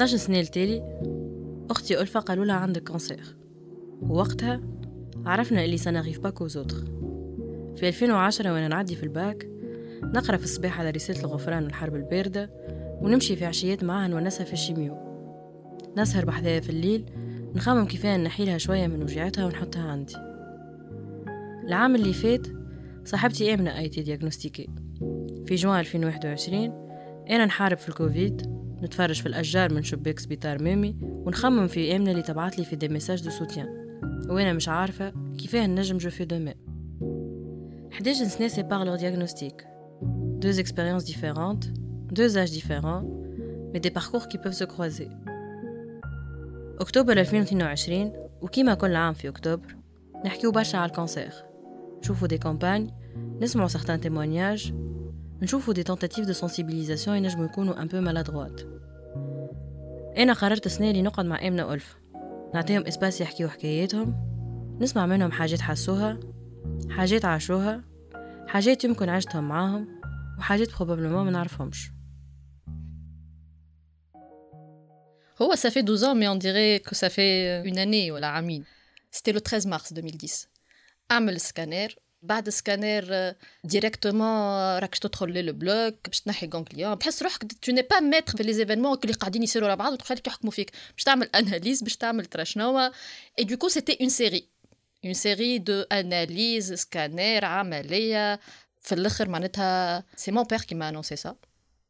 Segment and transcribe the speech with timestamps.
[0.00, 0.82] 12 سنة التالي
[1.70, 3.36] أختي ألفا قالوا لها عندك كانسير
[4.02, 4.60] ووقتها
[5.26, 6.76] عرفنا اللي سنغيف باك وزوتر.
[7.76, 9.48] في 2010 وأنا نعدي في الباك
[10.02, 12.50] نقرأ في الصباح على رسالة الغفران والحرب الباردة
[13.00, 14.96] ونمشي في عشيات معاها نونسها في الشيميو.
[15.96, 17.04] نسهر بحذاها في الليل
[17.54, 20.16] نخمم كيفاه نحيلها شوية من وجعتها ونحطها عندي.
[21.66, 22.46] العام اللي فات
[23.04, 24.68] صاحبتي آمنة أي تي دياغنوستيكي
[25.46, 26.64] في جوان 2021
[27.30, 32.22] أنا نحارب في الكوفيد نتفرج في الأشجار من شباك سبيطار مامي ونخمم في آمنة اللي
[32.22, 33.68] تبعت لي في دي ميساج دو سوتيان.
[34.28, 36.54] وأنا مش عارفة كيفاه نجم جو في دومي.
[37.92, 39.54] 11 سنة سيبار لور ديagnostic
[40.44, 41.66] deux expériences différentes
[42.12, 43.04] deux âges différents
[43.72, 45.08] mais des parcours qui peuvent se croiser
[46.80, 49.76] أكتوبر 2022 وكيما كل عام في أكتوبر
[50.24, 51.32] نحكيو برشا على الكانسير
[51.98, 52.94] نشوفو دي كامباني
[53.40, 54.72] نسمعو certains témoignages
[55.41, 58.61] نشوفوا دي تنتاتيف دو سنسيبيليزاسيون ينجموا يكونوا ان بو مالادغوات
[60.17, 61.97] انا قررت السنه اللي نقعد مع امنه الف
[62.53, 64.35] نعطيهم اسباس يحكيو حكاياتهم
[64.81, 66.19] نسمع منهم حاجات حسوها
[66.89, 67.83] حاجات عاشوها
[68.47, 69.87] حاجات يمكن عشتهم معاهم
[70.37, 71.91] وحاجات بروبابلمون ما نعرفهمش
[75.41, 78.63] هو ça fait 12 ans mais on dirait que ça fait une année ولا عامين
[79.11, 80.47] c'était le 13 mars 2010
[81.11, 87.81] اعمل سكانير بعد سكانير ديريكتومون راك تدخل للبلوك باش تنحي غونغليون تحس روحك تو ني
[87.81, 91.29] با ميتر في لي زيفينمون اللي قاعدين يصيروا على بعض وتخليك يحكموا فيك باش تعمل
[91.35, 92.91] اناليز باش تعمل ترى شنو
[93.39, 94.49] اي دوكو سيتي اون سيري
[95.05, 98.39] اون سيري دو اناليز سكانير عمليه
[98.81, 101.35] في الاخر معناتها سي مون بير كي ما انونسي سا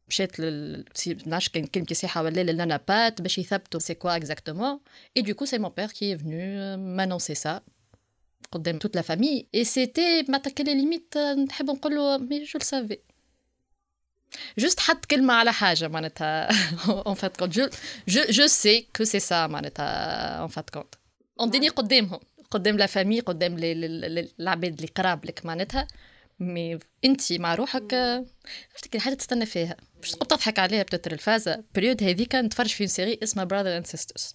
[0.07, 0.85] مشيت لل
[1.25, 4.79] نعرفش كان كلمتي صحيحه ولا لنا بات باش يثبتوا سي كوا اكزاكتومون
[5.17, 7.61] اي دوكو سي مون بير كي فنو مانونسي سا
[8.52, 9.46] قدام toute la famille.
[9.52, 12.98] Et c'était ما لي ليميت نحب نقول له مي جو سافي
[14.58, 16.48] جوست حط كلمة على حاجة معناتها
[17.06, 17.68] اون فات كونت جو
[18.08, 19.84] جو جو سي كو سي سا معناتها
[20.40, 20.94] اون فات كونت
[21.40, 25.86] اون قدامهم قدام لا فامي قدام العباد اللي قراب لك معناتها.
[26.40, 27.94] مي انت مع روحك
[28.72, 29.76] عرفتك حاجة تستنى فيها.
[30.00, 31.64] باش تضحك عليها بتتر الفازة.
[31.74, 34.34] بريود هذيك نتفرج في سيري اسمها براذر اند سيسترز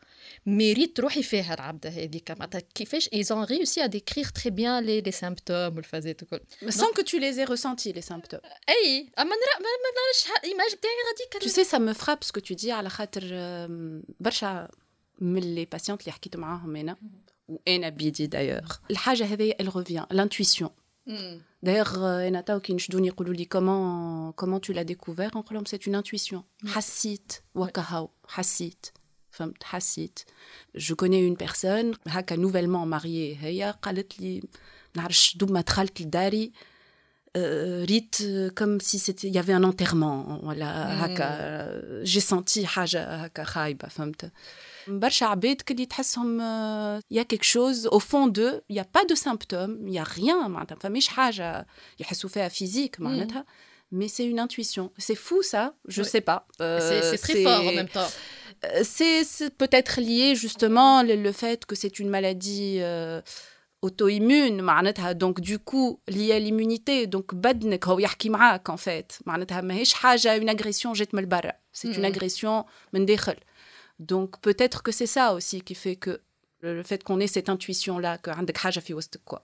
[0.46, 5.00] ميريت روحي فيها العبده هذيك معناتها كيفاش ils ont réussi à décrire très bien les,
[5.00, 9.56] les symptômes والفازات الكل sans que tu les aies ressentis les symptômes اي اما نرى
[9.60, 12.88] ما نعرفش ايماج بتاعي غاديك tu sais ça me frappe ce que tu dis على
[12.88, 13.22] خاطر
[14.20, 14.68] برشا
[15.18, 16.96] من لي باسيونت اللي حكيت معاهم انا
[17.48, 20.70] وانا بيدي دايوغ الحاجه هذه elle revient l'intuition
[21.62, 22.30] D'ailleurs, euh,
[23.48, 26.44] comment comment tu l'as découvert en c'est une intuition.
[26.74, 28.92] Hassit, wakahao, hassit.
[29.72, 30.26] hassit.
[30.74, 34.42] Je connais une personne, haka nouvellement mariée, heya qalet li
[34.96, 36.52] نعرفش دوب ما دخلت لداري
[37.84, 38.16] ريت
[38.60, 43.88] comme si c'était il y avait un enterrement ولا هكا j'ai senti حاجه هكا خايبه
[43.88, 44.32] فهمت
[44.88, 46.40] برشا عباد كلي تحسهم
[47.10, 51.66] يا كيك شوز او فون دو يا با دو سيمبتوم يا ريان معناتها فماش حاجه
[52.00, 53.44] يحسوا فيها فيزيك معناتها
[53.92, 54.90] mais c'est une intuition.
[54.98, 56.46] C'est fou ça, je sais pas.
[56.60, 58.10] Euh, c'est très fort en même temps.
[58.82, 63.20] C'est peut-être lié justement le, le fait que c'est une maladie euh,
[63.82, 69.20] auto-immune معناتها donc du coup lié à l'immunité donc بدنك هو يحكي معاك en fait
[69.26, 73.36] معناتها ماهيش حاجه une agression جات من البرا c'est une agression من داخل
[74.00, 76.20] donc peut-être que c'est ça aussi qui fait que
[76.60, 79.40] le fait qu'on ait cette intuition-là, que عندك حاجة في وسطك quoi.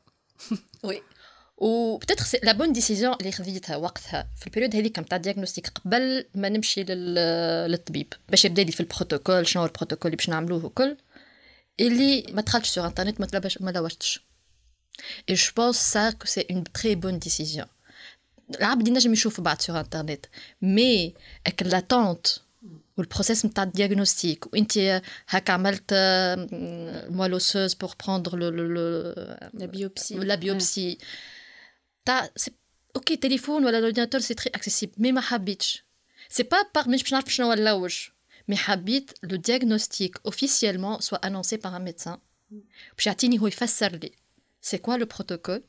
[0.84, 1.00] oui.
[1.57, 6.25] و بتتر سي لا بون ديسيزيون اللي خذيتها وقتها في البيريود هذيك نتاع الدياغنوستيك قبل
[6.35, 8.13] ما نمشي للطبيب.
[8.29, 10.97] باش يبدا لي في البروتوكول شنو البروتوكول اللي باش نعملوه وكل.
[11.79, 14.21] اللي ما دخلتش سور انترنت ما تلبش ما لوجتش
[15.29, 17.65] اي جو بونس سا كو سي اون تري بون ديسيزيون
[18.59, 20.25] العبد ينجم يشوف بعد سور انترنت
[20.61, 21.13] مي
[21.47, 22.27] اك لاتونت
[22.97, 25.93] والبروسيس نتاع الدياغنوستيك وانت هكا عملت
[27.09, 28.35] موالوسوز بور بروندر
[29.53, 30.97] لا بيوبسي لا بيوبسي
[32.96, 35.84] اوكي تليفون ولا لورديناتور سي تري اكسيسيبل مي ما حبيتش
[36.28, 38.08] سي با باغ مش باش نعرف شنو نلوج
[38.48, 42.18] مي حبيت لو دياغنوستيك اوفيسيالمون سوا انونسي باغ ان ميدسان
[42.96, 44.12] باش يعطيني هو يفسر لي
[44.66, 45.62] c'est quoi le protocole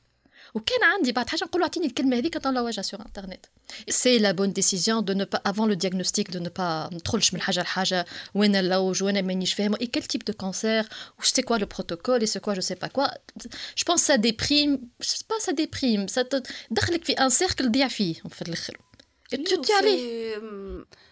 [0.53, 3.49] وكان عندي بعد حاجه نقول اعطيني الكلمه هذيك طلعوها sur internet
[3.91, 7.41] c'est la bonne décision de ne pas avant le diagnostic de ne pas ندخلش من
[7.41, 8.05] حاجه لحاجه
[8.35, 10.83] وين اللوج وين مانيش فاهمه et quel type de cancer
[11.19, 13.09] ou c'est quoi le protocole et c'est quoi je sais pas quoi
[13.75, 17.65] je pense ça déprime je sais pas ça déprime ça te دخلك في un cercle
[17.65, 18.77] ضيع فيه في الاخر
[19.33, 20.03] tu te dis allez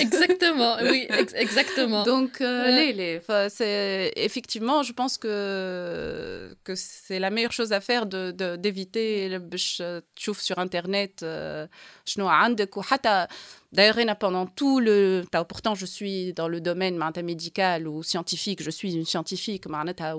[0.00, 2.04] exactement, oui, exactement.
[2.04, 4.12] Donc, euh, ouais.
[4.16, 9.40] effectivement, je pense que, que c'est la meilleure chose à faire d'éviter de, de, le
[9.80, 10.00] euh,
[10.40, 11.22] sur Internet.
[11.22, 11.66] Euh,
[13.72, 15.22] d'ailleurs, pendant tout le.
[15.48, 20.16] Pourtant, je suis dans le domaine médical ou scientifique, je suis une scientifique, hein,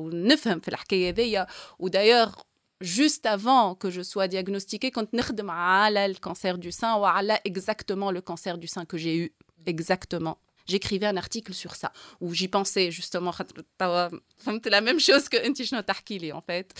[1.38, 1.46] hein.
[1.80, 2.46] ou d'ailleurs,
[2.81, 7.05] juste avant que je sois diagnostiquée, quand le cancer du sein, ou
[7.45, 9.33] exactement le cancer du sein que j'ai eu.
[9.67, 10.39] Exactement.
[10.67, 13.33] J'écrivais un article sur ça, où j'y pensais justement.
[13.33, 16.75] C'est la même chose que Tahkili, en fait.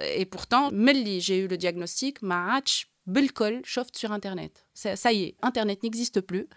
[0.00, 5.82] Et pourtant, j'ai eu le diagnostic, match بالكل شفت sur internet ça y est internet
[5.82, 6.48] n'existe plus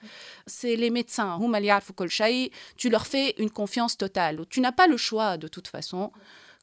[0.46, 4.62] c'est les médecins هما اللي يعرفوا كل شيء tu leur fais une confiance totale tu
[4.62, 6.12] n'as pas le choix de toute façon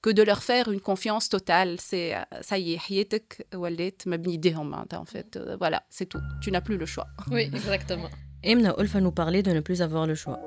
[0.02, 1.70] que de leur faire une confiance totale.
[1.80, 2.10] C'est
[2.48, 5.38] ça y est, حياتك ولات مبني ايديهم en fait.
[5.60, 6.22] Voilà, c'est tout.
[6.42, 7.08] Tu n'as plus le choix.
[7.30, 8.10] Oui, exactement.
[8.42, 10.40] Emna Ulfa nous parlait de ne plus avoir le choix.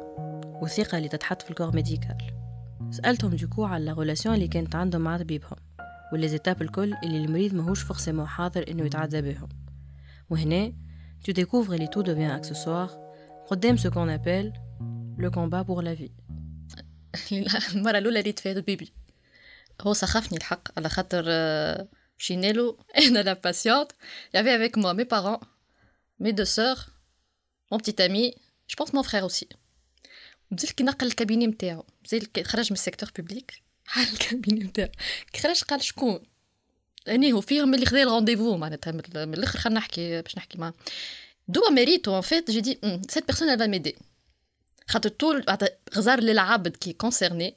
[0.61, 2.17] وثيقة اللي تتحط في الكور ميديكال.
[2.91, 5.57] سألتهم دوكو على لا ريلاسيون اللي كانت عندهم مع طبيبهم.
[6.11, 9.49] والليزيتاب الكل اللي المريض ماهوش فورسيمون حاضر انه يتعدى بهم
[10.29, 10.73] وهنا
[11.27, 12.91] tu découvres اللي tout devient accessoire
[13.47, 14.53] قدام ce qu'on appelle
[15.17, 16.11] le combat pour la vie
[17.75, 18.93] المرة الأولى اللي تفاد بيبي
[19.82, 21.24] هو سخفني الحق على خاطر
[22.18, 22.78] شينيلو.
[22.98, 23.92] أنا لا باسيونت
[24.34, 25.38] يافي افيك موا مي بارون
[26.20, 26.76] مي دو سور
[27.72, 28.34] مون بتيت امي
[28.70, 29.48] جو بونس مون فرير اوسي
[30.50, 34.88] مازال كي نقل الكابيني نتاعو مازال خرج من السيكتور بوبليك حال الكابيني نتاعو
[35.32, 36.22] كيفاش قال شكون؟
[37.08, 40.74] اني هو فيهم اللي خذا الرونديفو معناتها من الآخر خلينا نحكي باش نحكي معاه.
[41.48, 43.92] دوا ميريتو ان فيت جي دي سيت بيرسون elle va
[44.88, 45.44] خاطر طول
[45.94, 47.56] غزار للعبد كي كونسيرني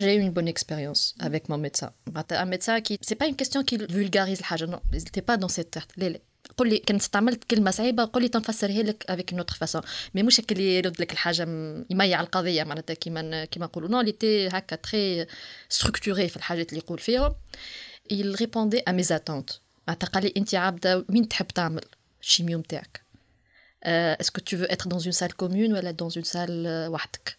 [0.00, 1.90] J'ai eu une bonne expérience avec mon médecin.
[2.44, 4.80] Un médecin qui, c'est pas une question qui vulgarise الحاجة, non.
[4.92, 6.20] Il n'était pas dans cette tête.
[6.56, 9.82] قول لي كان استعملت كلمه صعيبه قول لي تنفسرها لك افيك نوتر فاسون
[10.14, 11.42] مي مش اللي يرد لك الحاجه
[11.90, 15.26] يميع القضيه معناتها كيما كيما نقولوا نو ليتي هكا تري
[15.68, 17.34] ستركتوري في الحاجات اللي يقول فيهم
[18.12, 21.84] il répondait à mes attentes معناتها قال لي انت عابده وين تحب تعمل
[22.22, 23.04] الشيميو نتاعك
[24.20, 27.38] est-ce que tu veux être dans une salle commune ولا dans une salle وحدك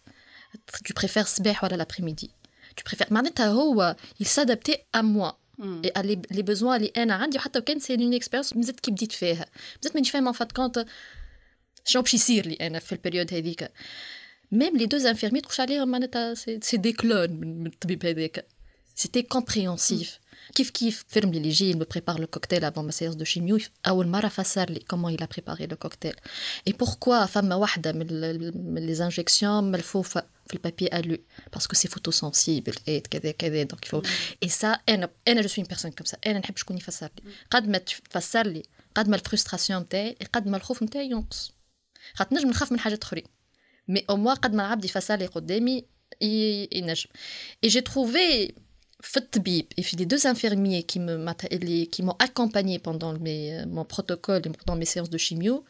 [0.84, 2.30] tu préfères الصباح ولا l'après-midi
[2.76, 7.78] tu préfères معناتها هو il s'adaptait à moi لي بوزوان اللي انا عندي وحتى كان
[7.78, 9.46] سي اون اكسبيرينس مازلت كي بديت فيها
[9.76, 10.86] مازلت مانيش فاهمه فات كونت
[11.84, 13.72] شنو باش يصير لي انا في البريود هذيك
[14.52, 18.46] ميم لي دوز انفيرمي تخش عليهم معناتها سي دي كلون من الطبيب هذاك
[18.94, 20.18] سيتي كومبريهنسيف
[20.54, 23.68] كيف كيف فرم لي اللي يجي me prépare le cocktail avant ma séance de chimio
[23.86, 26.14] اول مره فسر لي comment il a préparé le cocktail
[26.70, 31.18] et pourquoi فما واحده من les injections ملفوفه في البابي الو
[31.52, 34.02] باسكو سي فوتو سونسيبل اي كذا كذا دونك يفو
[34.42, 37.68] اي سا انا انا جو سوي بيرسون كوم سا انا نحب شكون يفسر لي قد
[37.68, 38.62] ما تفسر لي
[38.94, 41.52] قد ما الفرستراسيون نتاعي قد ما الخوف نتاعي ينقص
[42.14, 43.24] خاطر نجم نخاف من حاجات اخرين
[43.88, 45.84] مي او موا قد ما العبد يفسر لي قدامي
[46.22, 47.10] ينجم
[47.64, 48.54] اي جي تروفي
[49.00, 53.84] في الطبيب et في les deux infirmiers qui me qui m'ont accompagné pendant mes, mon
[53.84, 55.64] protocole pendant mes séances de chimio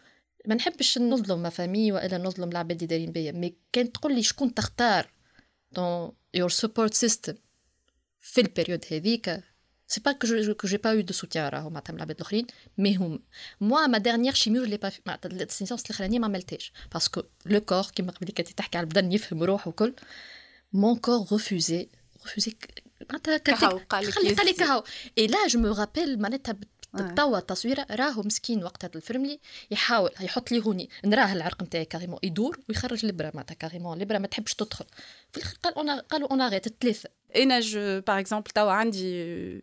[0.47, 4.23] ما نحبش نظلم ما فامي والا نظلم العباد اللي دايرين بيا مي كان تقول لي
[4.23, 5.11] شكون تختار
[5.75, 7.35] dans your support system
[8.21, 9.41] في البيريود هذيك
[9.89, 12.47] سي با كو كو جي با يو دو سوتيان راهو معناتها من العباد الاخرين
[12.79, 13.23] مي هم
[13.61, 18.13] موا ما ديرنيير شيميو جو با معناتها السينسونس الاخرانيه ما عملتهاش باسكو لو كور كيما
[18.13, 19.95] قبل كنتي تحكي على البدن يفهم روحه وكل
[20.73, 21.89] مون كور ريفوزي
[22.26, 22.56] ريفوزي
[23.10, 24.84] معناتها قال لك قال لك كهو
[25.18, 26.56] اي لا جو مو رابيل معناتها
[26.98, 29.40] توا التصويره راهو مسكين وقت هذا الفرملي
[29.72, 34.28] يحاول يحط لي هوني نراه العرق نتاعي كاريمون يدور ويخرج الابره معناتها كاريمون الابره ما
[34.28, 34.86] تحبش تدخل
[35.32, 37.10] في الآخر قال قالوا اون اريت الثلاثه
[37.62, 39.62] je, par exemple, euh,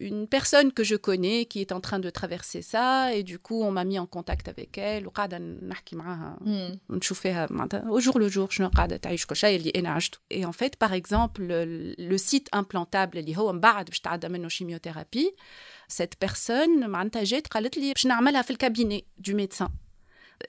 [0.00, 3.62] une personne que je connais qui est en train de traverser ça, et du coup,
[3.62, 5.12] on m'a mis en contact avec elle, au
[8.00, 8.48] jour le jour,
[10.30, 13.18] et en fait, par exemple, le, site implantable,
[14.48, 15.30] chimiothérapie,
[15.91, 18.07] cette personne m'a dit je
[18.53, 19.69] le cabinet du médecin.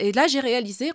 [0.00, 0.92] Et là, j'ai réalisé,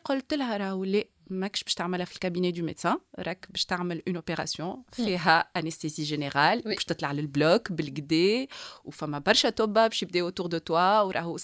[1.29, 6.61] ماكش باش تعملها في الكابيني دو ميدسان راك باش تعمل اون اوبيراسيون فيها انستيزي جينيرال
[6.61, 8.47] باش تطلع للبلوك بالكدا
[8.85, 11.37] وفما برشا توبا باش يبداو اوتور دو توا وراهو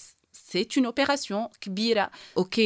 [0.52, 2.10] c'est une opération كبيرة.
[2.36, 2.60] Ok,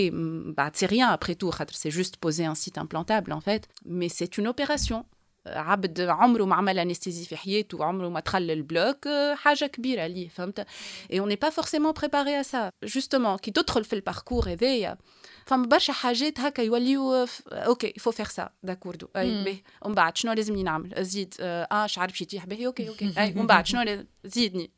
[0.58, 4.38] bah, c'est rien après tout, c'est juste poser un site implantable en fait, mais c'est
[4.38, 5.06] une opération.
[5.49, 10.67] عبد عمره ما عمل انستيزي في حياته عمره ما دخل البلوك حاجة كبيرة ليه فهمت؟
[11.13, 14.99] اي اون با فورسيمون بريباري ا سا جوستومون كي تدخل في الباركور هذايا
[15.47, 19.63] فما برشا حاجات هكا يوليو أوكي فو فيغ سا داكوردو أي باهي.
[19.83, 23.47] ومن بعد شنو لازم نعمل؟ زيد آه شعر باش يتيح باهي أوكي أوكي أي ومن
[23.47, 24.71] بعد شنو زيدني.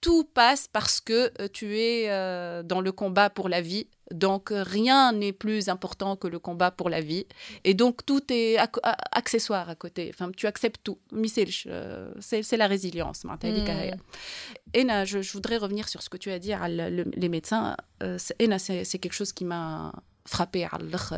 [0.00, 2.08] Tout passe parce que tu es
[2.64, 6.90] dans le combat pour la vie Donc rien n'est plus important que le combat pour
[6.90, 7.26] la vie.
[7.64, 8.56] Et donc tout est
[9.12, 10.10] accessoire à côté.
[10.12, 10.98] Enfin, tu acceptes tout.
[11.66, 13.24] Euh, c'est la résilience.
[13.24, 13.38] Mm.
[14.74, 17.76] Et je, je, voudrais revenir sur ce que tu as dit, les médecins.
[18.02, 19.92] Euh, c'est quelque chose qui m'a
[20.29, 21.13] frappé à l'autre.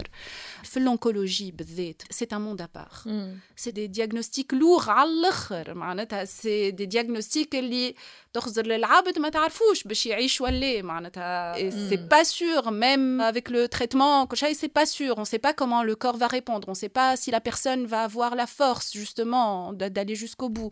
[0.75, 1.53] L'oncologie,
[2.09, 3.03] c'est un monde à part.
[3.05, 3.39] Mm.
[3.55, 5.53] C'est des diagnostics lourds à l'autre.
[6.25, 7.95] C'est des diagnostics qui
[8.33, 11.55] تخزر للعبد ما تعرفوش باش يعيش ولا معناتها
[11.89, 12.09] c'est mm.
[12.09, 16.17] pas sûr même avec le traitement c'est pas sûr on sait pas comment le corps
[16.17, 20.49] va répondre on sait pas si la personne va avoir la force justement d'aller jusqu'au
[20.49, 20.71] bout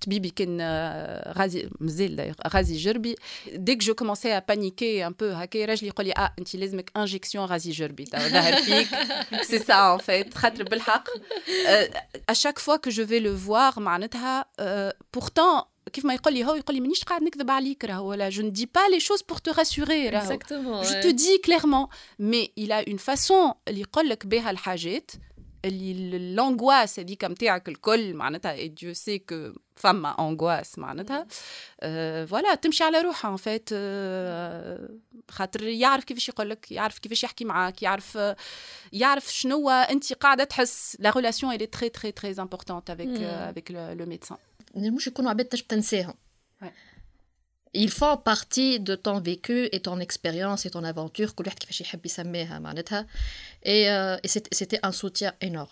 [0.00, 0.60] طبيبي كان
[1.36, 3.16] غازي مازال دايوغ غازي جربي
[3.52, 7.44] ديك جو كومونسي ا بانيكي ان بو هكا راجلي يقول لي اه انت لازمك انجيكسيون
[7.44, 8.88] غازي جربي ظهر فيك
[9.42, 11.08] سي سا ان فيت خاطر بالحق
[12.30, 14.44] ا شاك فوا كو جو في لو فوار معناتها
[15.14, 15.60] بورتون
[15.92, 18.52] كيف ما يقول لي هو يقول لي مانيش قاعد نكذب عليك راهو ولا جو ne
[18.54, 22.72] dis pas les choses pour te rassurer راهو Exactement, je te dis clairement mais il
[22.72, 25.10] a une façon اللي يقول لك بها الحاجات
[25.65, 31.27] l'angoisse هذيك نتاعك الكل معناتها Dieu sait que فما angoisse معناتها
[32.25, 33.69] فوالا تمشي على روحها ان فيت
[35.31, 38.17] خاطر يعرف كيفاش يقول لك يعرف كيفاش يحكي معاك يعرف
[38.93, 43.53] يعرف شنو انت قاعدة تحس لا ريلاسيون elle est très très très importante avec mm.
[43.53, 44.37] avec le, le médecin.
[44.75, 46.13] مش يكونوا عباد تنساهم
[47.73, 51.33] ils font partie de ton vécu et ton expérience et ton aventure.
[53.63, 55.69] Et euh, c'était un soutien énorme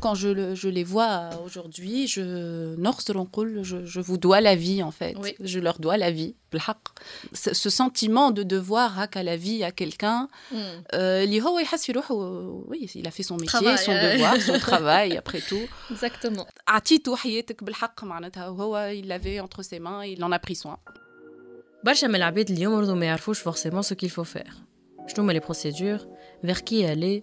[0.00, 2.76] quand je, le, je, les vois aujourd'hui, je,
[3.62, 5.16] je, je vous dois la vie en fait.
[5.22, 5.34] Oui.
[5.40, 6.36] Je leur dois la vie.
[7.32, 10.56] Ce, ce sentiment de devoir à la vie à quelqu'un, mm.
[10.94, 11.26] euh,
[12.68, 15.66] oui, il a fait son métier, travail, son devoir, son travail après tout.
[15.90, 16.46] Exactement.
[18.92, 20.78] Il l'avait entre ses mains, il en a pris soin.
[21.84, 24.52] برشا من العباد اليوم برضو ما يعرفوش فورسيمون سو كيل فو فير
[25.06, 25.98] شنو هما لي بروسيدور
[26.46, 27.22] vers qui aller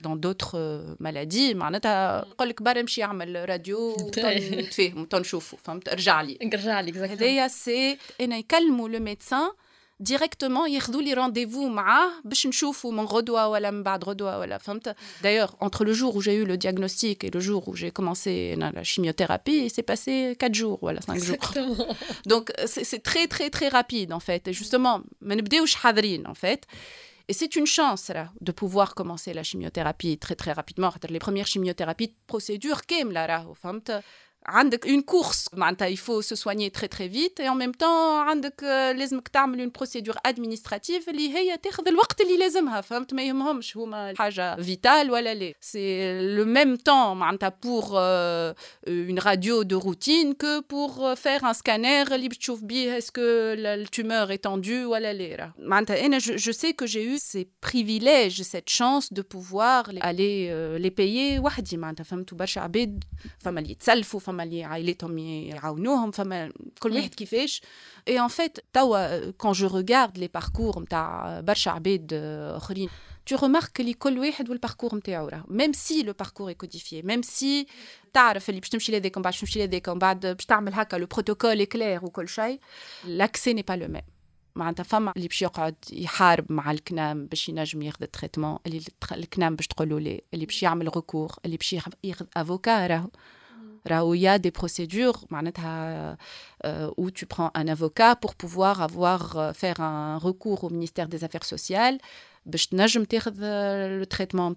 [0.00, 6.20] dans d'autres euh, maladies معناتها نقول لك برا امشي اعمل راديو تفهم تنشوفوا فهمت ارجع
[6.20, 9.50] لي ارجع لي هذايا سي انا يكلموا لو ميدسان
[10.00, 14.96] ديريكتومون ياخذوا لي رونديفو معاه باش نشوفوا من غدوه ولا من بعد غدوه ولا فهمت
[15.22, 18.56] d'ailleurs entre le jour où j'ai eu le diagnostic et le jour où j'ai commencé
[18.56, 21.36] la chimiothérapie il s'est passé 4 jours voilà 5 jours
[22.26, 26.62] donc c'est très très très rapide en fait et justement ما نبداوش حاضرين en fait
[27.27, 30.91] et c'est une chance là, de pouvoir commencer la chimiothérapie très très rapidement.
[31.09, 33.45] Les premières chimiothérapies, procédures, qu'aiment là,
[34.48, 35.48] عندك une course
[35.90, 38.62] il faut se soigner très très vite et en même temps عندك
[38.96, 44.14] لازمك تعمل une procédure administrative اللي هي تاخذ الوقت اللي لازمها فهمت ما يهمهمش هما
[44.18, 48.54] حاجه فيتال ولا لا c'est le même temps معناتها pour euh,
[48.86, 53.88] une radio de routine que pour faire un scanner اللي بتشوف بيه est-ce que la
[53.90, 58.42] tumeur est tendue ولا لا معناتها انا je, je sais que j'ai eu ces privilèges
[58.42, 63.04] cette chance de pouvoir aller euh, les payer وحدي معناتها فهمتوا برشا عباد
[63.38, 67.62] فما اللي يتسلفوا فما اللي عائلتهم يعاونوهم فما كل واحد كيفاش
[68.10, 72.12] et en fait توا quand je regarde les parcours نتاع برشا عباد
[72.56, 72.88] اخرين
[73.30, 77.22] tu remarques اللي كل واحد والباركور نتاعو راه même si le parcours est codifié même
[77.22, 77.66] si
[78.12, 80.96] تعرف اللي باش تمشي لهذاك ومن بعد باش تمشي لهذاك ومن بعد باش تعمل هكا
[80.96, 82.60] لو بروتوكول كلير وكل شيء
[83.04, 84.18] l'accès n'est pas le même
[84.58, 88.80] معناتها فما اللي باش يقعد يحارب مع الكنام باش ينجم ياخذ التريتمون اللي
[89.12, 91.72] الكنام باش تقول له ليه اللي باش يعمل ريكور اللي باش
[92.04, 93.10] ياخذ افوكا راهو
[93.85, 95.25] Là où il y a des procédures
[96.65, 101.09] euh, où tu prends un avocat pour pouvoir avoir, euh, faire un recours au ministère
[101.09, 101.97] des Affaires sociales,
[103.41, 104.53] euh, le traitement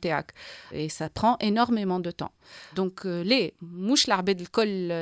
[0.72, 2.32] et ça prend énormément de temps.
[2.74, 4.44] Donc les mouches de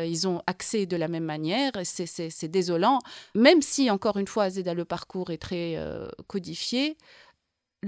[0.06, 2.98] ils ont accès de la même manière, c'est désolant,
[3.34, 5.78] même si encore une fois le parcours est très
[6.26, 6.96] codifié.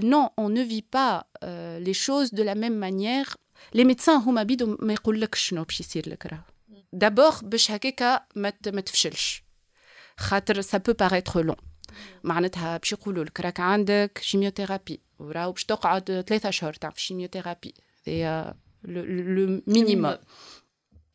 [0.03, 3.37] Non, on ne vit pas les choses de la même manière
[3.75, 6.45] les médecins هما بيدو ما يقولكش شنو باش يصير لك راه.
[6.93, 9.43] دابور باش هكاكا ما تفشلش.
[10.17, 11.63] خاطر ça peut paraître long.
[12.25, 17.75] معناتها باش يقولوا لك راك عندك شيميوثيرابي وراو باش تقعد ثلاثة اشهر تاع في الشيميوثيرابي
[18.05, 20.17] هي لو مينيموم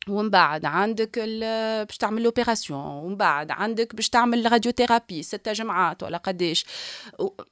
[0.08, 1.18] ومن بعد عندك
[1.88, 6.64] باش تعمل لوبيراسيون ومن بعد عندك باش تعمل راديوثيرابي ستة جمعات ولا قداش.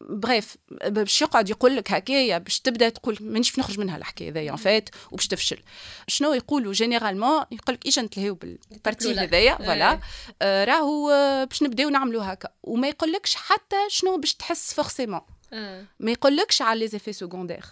[0.01, 4.89] بريف باش يقعد يقول لك هكايا باش تبدأ تقول مانيش نخرج منها الحكاية هذيا فات
[5.11, 5.59] وباش تفشل.
[6.07, 10.01] شنو يقولوا جينيرالمون يقول لك اجا نتلهيو بالبارتي هذايا فوالا
[10.43, 11.09] آه راهو
[11.47, 12.49] باش نبداو نعملوا هكا.
[12.63, 15.21] وما يقولكش حتى شنو باش تحس فورسيمون
[16.00, 17.66] ما يقولكش على لي زيفي سكوندير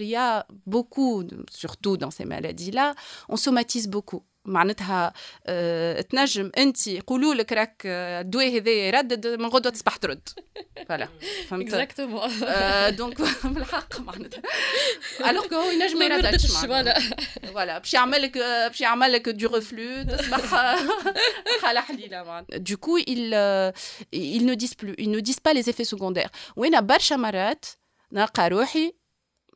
[0.00, 2.94] il y a beaucoup, surtout dans ces maladies-là,
[3.28, 4.22] on somatise beaucoup.
[4.45, 5.13] معناتها
[5.45, 10.29] أه تنجم انت يقولوا لك راك الدواء هذا يردد من غدوة تصبح ترد.
[10.87, 11.07] فوالا.
[11.49, 12.29] فهمت؟ اكزاكتومون
[12.95, 14.41] دونك بالحق معناتها.
[15.29, 16.99] الوغ هو ينجم ما يرددش فوالا.
[17.53, 17.77] فوالا.
[17.77, 20.39] باش يعمل لك باش يعمل لك دو ريفلو تصبح
[21.63, 22.57] حاله حليلة معناتها.
[22.57, 23.33] دو كو il
[24.15, 26.29] il ne disent plus ils ne disent pas les effets secondaires.
[26.55, 27.65] وين برشا مرات
[28.11, 28.93] نلقى روحي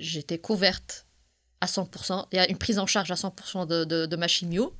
[0.00, 1.06] j'étais couverte
[1.60, 2.26] à 100%.
[2.32, 4.72] Il y a une prise en charge à 100% de, de, de ma chimio.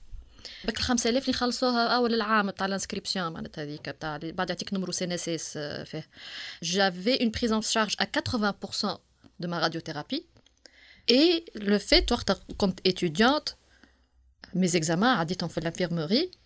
[0.65, 4.93] بك ال 5000 اللي خلصوها اول العام تاع الانسكريبسيون معناتها هذيك تاع بعد يعطيك نمرو
[4.93, 6.09] سي ان اس اس فيه
[6.63, 8.99] جافي اون بريز ان شارج ا 80%
[9.43, 10.23] de ma radiothérapie
[11.11, 13.57] et le fait وقت كنت étudiante
[14.55, 16.40] mes examens عديتهم في l'infirmerie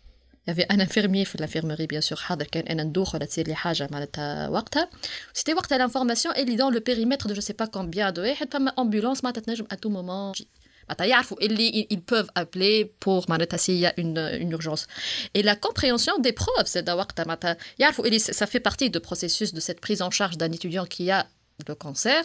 [0.46, 3.49] il y avait un infirmier في l'infirmerie bien sûr حاضر كان انا ندوخ ولا تصير
[3.49, 4.90] لي حاجه معناتها وقتها
[5.35, 8.70] سيتي وقتها l'information اللي dans le périmètre de je sais pas combien de واحد فما
[8.70, 10.42] ambulance معناتها تنجم à tout moment
[10.88, 14.87] معناتها يعرفوا اللي ils peuvent appeler pour معناتها s'il y a une, une urgence
[15.35, 19.55] et la compréhension des profs c'est وقتها معناتها يعرفوا اللي ça fait partie du processus
[19.55, 21.27] de cette prise en charge d'un étudiant qui a
[21.68, 22.25] le cancer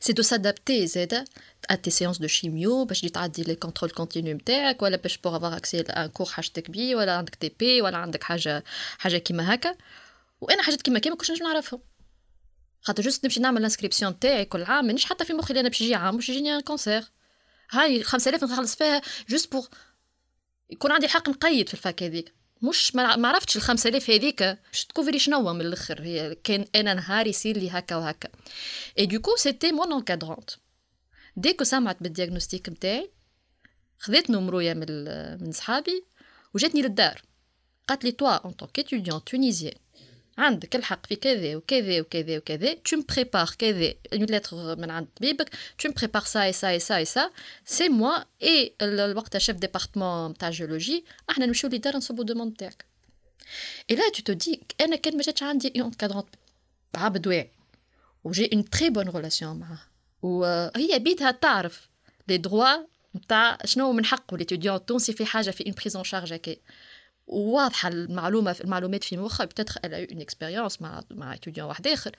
[0.00, 1.24] C'est de s'adapter زاده
[1.68, 5.56] à tes séances de chimio باش تعدي لي كونترول كونتينيو نتاعك ولا باش بور افوار
[5.56, 8.64] اكسي ان كور حاجتك بيه ولا عندك تي بي ولا عندك حاجة
[8.98, 9.76] حاجة كيما هكا.
[10.40, 11.80] وأنا حاجات كيما كيما كنتش نجم نعرفهم.
[12.82, 15.94] خاطر جوست نمشي نعمل الانسكريبسيون تاعي كل عام مانيش حتى في مخي أنا باش يجي
[15.94, 17.04] عام باش يجيني ان كونسير
[17.70, 19.68] هاي 5000 نخلص فيها جوست بور
[20.70, 22.37] يكون عندي الحق نقيد في الفاك هذيك.
[22.62, 24.42] مش ما عرفتش ال 5000 هذيك.
[24.42, 26.02] باش تكوفري شنو من الأخر.
[26.02, 28.28] هي كان أنا نهار يصير لي هكا وهكا.
[28.98, 30.50] اي دوكو سيتي مون انكادرونت
[31.36, 33.10] ديكو سمعت بالدياغنوستيك نتاعي
[33.98, 35.04] خذيت نمرويا من
[35.44, 36.04] من صحابي
[36.54, 37.22] وجاتني للدار.
[37.88, 39.74] قالت لي توا étudiant تونيزيان
[40.38, 42.74] عندك الحق في كذا وكذا وكذا وكذا.
[42.74, 45.50] Tu me كذا une lettre من عند طبيبك.
[45.82, 47.30] Tu me prépares ça et ça et ça et ça.
[47.64, 52.86] C'est moi et الوقت شيف ديبارتمون تاع جيولوجي إحنا نمشيو للدار نصبوا دوموند تاعك.
[53.92, 56.26] Et là tu te dis أنا كان ما جاتش عندي اون كادرونت
[56.94, 57.50] عبد واعي
[58.24, 59.80] وجي اون تري بون ريلاسيون معاه.
[60.22, 61.88] وهي بيدها تعرف
[62.28, 64.36] لي دروا نتاع شنو من حقه.
[64.36, 66.56] ليتيديون التونسي في حاجة في اون بريزون شارج هكا.
[67.27, 71.59] واضحه المعلومه في المعلومات في مخها بتاتر elle a eu une expérience مع مع étudiant
[71.59, 72.15] واحد اخر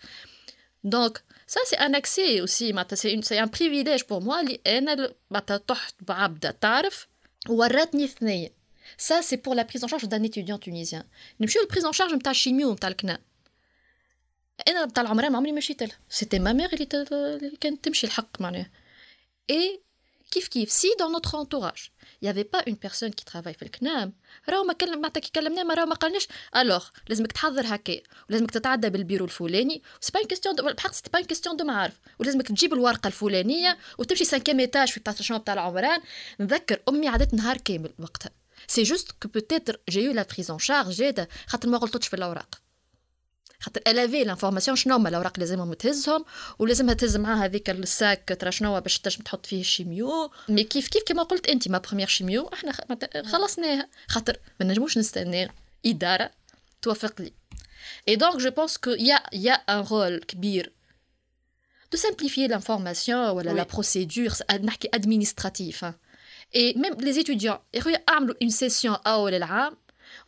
[0.84, 5.14] دونك سا سي ان اكسي اوسي معناتها سي سي ان بريفيليج بور موا اللي انا
[5.30, 7.08] معناتها تحت بعبده تعرف
[7.48, 8.52] وراتني ثنيه
[8.98, 11.04] سا سي بور لا بريز ان شارج دان étudiant tunisien
[11.40, 13.18] نمشيو للبريز ان شارج نتاع الشيميو نتاع الكنا
[14.68, 18.70] انا نتاع العمران ما عمري مشيت لها سيتي ما ميغ اللي كانت تمشي الحق معناها
[19.50, 19.80] اي
[20.31, 21.89] كيف كيف؟ سي دون نوتر انتوراج
[22.25, 24.13] y avait pas une personne في الكنام.
[24.49, 26.27] راهو ما كلم معناتها كي كلمناه ما راهو ما قالناش.
[26.55, 29.81] الوغ لازمك تحضر هكا ولازمك تتعدى بالبيرو الفلاني.
[30.01, 31.99] سي با كيستيون بحق سي با كيستيون دو معارف.
[32.19, 36.01] ولازمك تجيب الورقة الفلانية وتمشي سانكيام ايتاج في باترشون تاع العمران.
[36.39, 38.31] نذكر أمي عادت نهار كامل وقتها.
[38.67, 42.15] سي جوست كو بوتيتر جي يو لا بريز اون شارج جاده خاطر ما غلطتش في
[42.15, 42.68] الأوراق.
[43.61, 46.25] خاطر الافي لانفورماسيون شنو هما الأوراق لازمهم تهزهم
[46.59, 50.31] ولازمها تهز معاها هذيك الساك ترى شنو باش تنجم تحط فيه الشيميو.
[50.49, 52.73] مي كيف كيف كما قلت انت ما بروميير شيميو إحنا
[53.25, 53.89] خلصناها.
[54.07, 55.51] خاطر ما نجموش نستنى
[55.85, 56.31] إدارة
[56.81, 57.33] توافق لي.
[58.07, 60.71] اي دونك جو بونس كو يا يا ان رول كبير
[61.91, 64.29] دو سامبليفيي لانفورماسيون ولا لا بروسيدور
[64.61, 65.85] نحكي ادمينستراتيف
[66.55, 69.77] اي ميم لي ايتوديون يا أعملوا اون سيسيون أول العام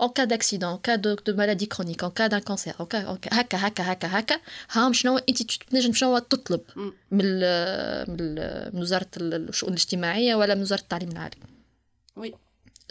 [0.00, 3.02] en cas d'accident, en cas de, de, maladie chronique, en cas d'un cancer, en cas
[3.32, 6.60] هكا هكا هكا هكا هاهم شنو انت تنجم شنو تطلب
[7.10, 7.40] من
[8.72, 11.36] من وزاره الشؤون الاجتماعيه ولا من وزاره التعليم العالي.
[12.20, 12.32] Oui.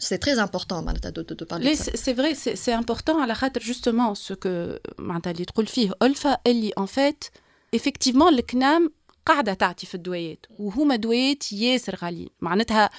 [0.01, 1.91] C'est très important معناتها de, de, de parler de ça.
[1.95, 6.71] C'est vrai, c'est important على خاطر justement ce que معناتها اللي تقول فيه ألفا اللي
[6.79, 7.29] en fait
[7.75, 8.91] effectivement الكنام
[9.25, 12.89] قاعدة تعطي في الدويات وهما دويات ياسر غاليين معناتها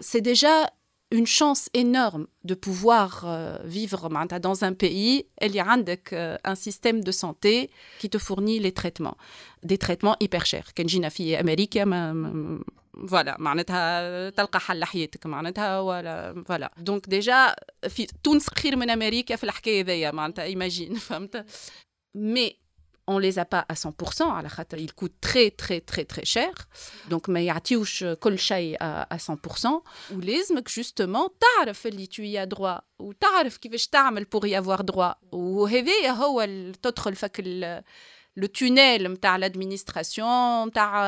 [0.00, 0.70] سي ديجا
[1.12, 4.08] une chance énorme de pouvoir euh, vivre
[4.40, 5.66] dans un pays il y a
[6.52, 9.16] un système de santé qui te fournit les traitements
[9.62, 12.60] des traitements hyper chers كان جينا في امريكا ما
[13.08, 17.54] فوالا معناتها تلقى حل لحياتك معناتها ولا فوالا دونك ديجا
[17.88, 21.46] في تونس خير من امريكا في الحكايه هذيا معناتها ايماجين فهمت
[22.14, 22.56] مي
[23.06, 26.24] on les a pas à 100% à la خاطر ils coûtent très très très très
[26.24, 26.52] cher
[27.10, 28.76] donc ما يعطيوش كل شيء
[29.12, 29.68] à 100%
[30.12, 35.14] ولازمك justement تعرف اللي tu y as droit وتعرف كيفاش تعمل pour y avoir droit
[35.32, 36.48] وهذا هو
[36.82, 37.40] تدخل فك
[38.36, 41.04] لو تونيل نتاع لادمينستراسيون نتاع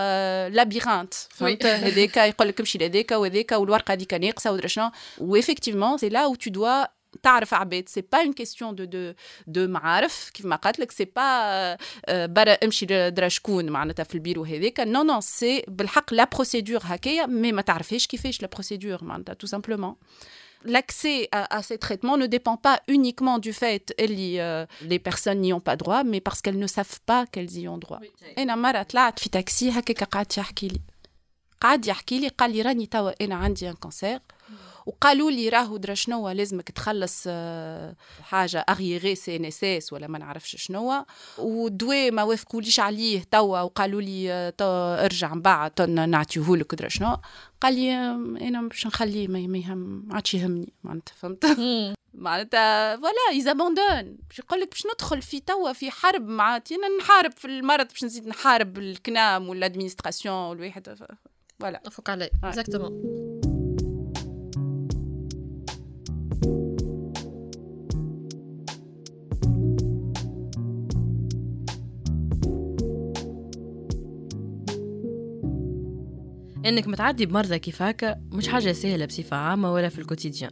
[0.49, 6.09] لابيرانت فهمت هذاك يقول لك امشي لهذاك وهذاك والورقه هذيك ناقصه ودرا شنو وافيكتيفمون سي
[6.09, 6.89] لا où tu dois
[7.23, 9.13] تعرف عباد سي با اون كيستيون دو دو
[9.47, 11.77] دو معارف كيف ما قالت لك سي با
[12.09, 17.27] برا امشي درا شكون معناتها في البيرو هذاك نو نو سي بالحق لا بروسيدور هكايا
[17.27, 19.95] مي ما تعرفهاش كيفاش لا بروسيدور معناتها tout simplement
[20.67, 25.41] L'accès à, à, ces traitements ne dépend pas uniquement du fait que euh, les personnes
[25.41, 28.01] n'y ont pas droit, mais parce qu'elles ne savent pas qu'elles y ont droit.
[28.39, 30.81] أنا مرة طلعت في تاكسي هكاك قعد يحكي لي
[31.61, 34.21] قعد يحكي لي قال لي راني توا أنا عندي ان كونسير
[34.90, 37.28] وقالوا لي راهو درا شنو لازمك تخلص
[38.22, 41.06] حاجة أغيغي سي إن إس إس ولا ما نعرفش شنو
[41.38, 44.54] والدواء ما وافقوليش عليه توا وقالوا لي
[45.06, 47.18] ارجع من بعد نعطيهولك درا شنو
[47.62, 47.94] قال لي
[48.48, 51.46] أنا باش نخليه ما يهم ما عادش يهمني معناتها فهمت؟
[52.14, 57.32] معناتها فوالا يزابوندون باش يقول لك باش ندخل في توا في حرب مع أنا نحارب
[57.32, 60.98] في المرض باش نزيد نحارب الكنام والادمينستراسيون والواحد
[61.60, 61.82] فوالا.
[61.90, 63.29] فوق علي اكزاكتومون
[76.70, 80.52] إنك متعدي بمرضى كيف هكا مش حاجة سهلة بصفة عامة ولا في الكوتيديان.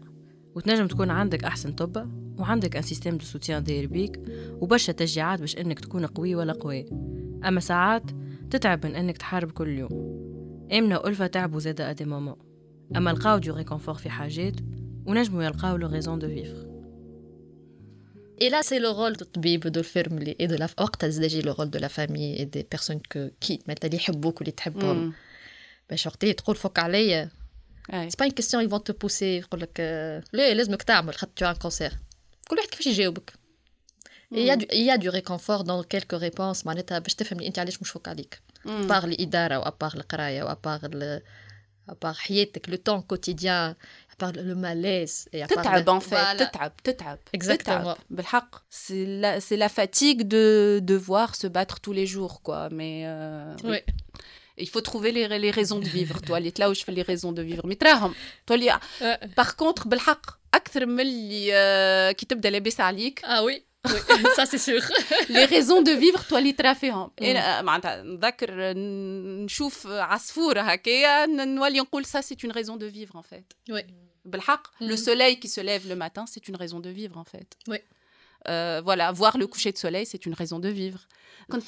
[0.56, 5.58] وتنجم تكون عندك أحسن طبة وعندك ان سيستيم دو سوتيان داير بيك وبرشا تشجيعات باش
[5.58, 6.86] إنك تكون قوي ولا قوي.
[7.48, 8.04] أما ساعات
[8.50, 10.18] تتعب من إنك تحارب كل يوم.
[10.72, 12.36] امنا والفا تعبوا زادا ادي مومون
[12.96, 14.56] أما لقاو دو ريكونفور في حاجات
[15.06, 16.68] ونجموا يلقاو لو ريزون دو فيفر
[18.40, 21.52] Et là, c'est le rôle du tabib, de le et de la وقتها زاد le
[21.52, 25.14] rôle de la famille et des personnes que qui مثلا اللي يحبوك واللي تحبهم.
[25.91, 27.31] باش وقتها تقول فك عليا
[27.91, 29.81] سي با كيستيون يفون تو بوسي يقول لك
[30.33, 31.93] لا لازمك تعمل خاطر تو ان كونسير
[32.49, 33.33] كل واحد كيفاش يجاوبك
[34.33, 38.09] il y a du réconfort dans quelques réponses معناتها باش تفهم انت علاش مش فوق
[38.09, 40.81] عليك ابار الاداره وابار القرايه وابار
[41.89, 43.75] ابار حياتك لو طون كوتيديان
[44.17, 50.17] ابار لو ماليز تتعب ان فيت تتعب تتعب تتعب بالحق سي لا سي لا فاتيغ
[50.23, 53.81] دو devoir se battre tous les jours quoi mais euh, oui.
[54.59, 57.03] il faut trouver les, les raisons de vivre toi اللي là où je fais les
[57.03, 58.15] raisons de vivre متراهم
[58.47, 58.79] تولي
[59.41, 63.63] par contre بالحق اكثر من اللي كي تبدا لاباس عليك اه وي
[64.37, 64.83] ça c'est sûr.
[65.29, 68.73] les raisons de vivre toi اللي ترى فيهم انا معناتها نذكر
[69.45, 73.45] نشوف عصفوره هكايا نولي نقول ça c'est une raison de vivre en fait.
[73.71, 73.81] Oui.
[74.25, 77.57] بالحق le soleil qui se lève le matin c'est une raison de vivre en fait.
[77.69, 77.79] Oui.
[78.50, 81.08] Euh, voilà, voir le coucher de soleil, c'est une raison de vivre.
[81.50, 81.68] Quand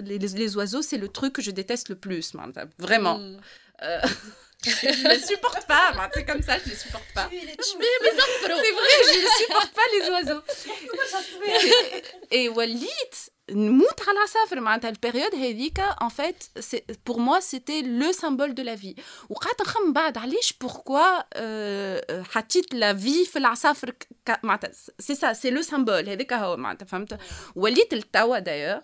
[0.00, 2.34] les, les oiseaux, c'est le truc que je déteste le plus,
[2.78, 3.18] vraiment.
[3.18, 3.40] Mm.
[3.82, 4.00] Euh,
[4.65, 5.93] je ne les supporte pas.
[5.95, 7.29] Bah, c'est comme ça, je ne les supporte pas.
[7.29, 10.41] C'est vrai, je ne supporte pas les oiseaux.
[12.31, 13.13] et Walid,
[13.51, 16.43] نموت على العصافر معناتها البيريود هذيك ان فيت
[17.09, 18.95] pour moi c'était le symbole de la vie
[19.29, 23.93] وقعدت نخمم بعد علاش بوركوا حطيت لا في في العصافر
[24.43, 27.19] معناتها سي سا سي لو سامبول هذاك هو معناتها فهمت
[27.55, 28.81] وليت التوا دايوغ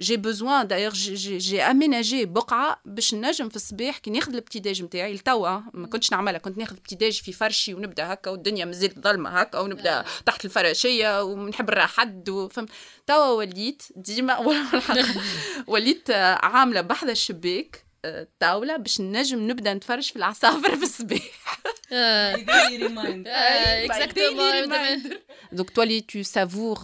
[0.00, 5.12] جي بوزوان دايوغ جي اميناجي بقعه باش نجم في الصباح كي ناخذ البتي داج نتاعي
[5.12, 9.30] التوا ما كنتش نعملها كنت ناخذ البتي داج في فرشي ونبدأ هكا والدنيا مازالت ظلمة
[9.30, 12.70] هكا ونبدأ تحت الفراشية ونحب حد وفهمت
[13.06, 14.38] توا وليت ديما
[15.66, 17.84] وليت عاملة بحذا الشباك
[18.40, 21.20] طاولة باش نجم نبدأ نتفرج في العصافر في الصباح.
[25.51, 26.79] دونك تولي تو سافور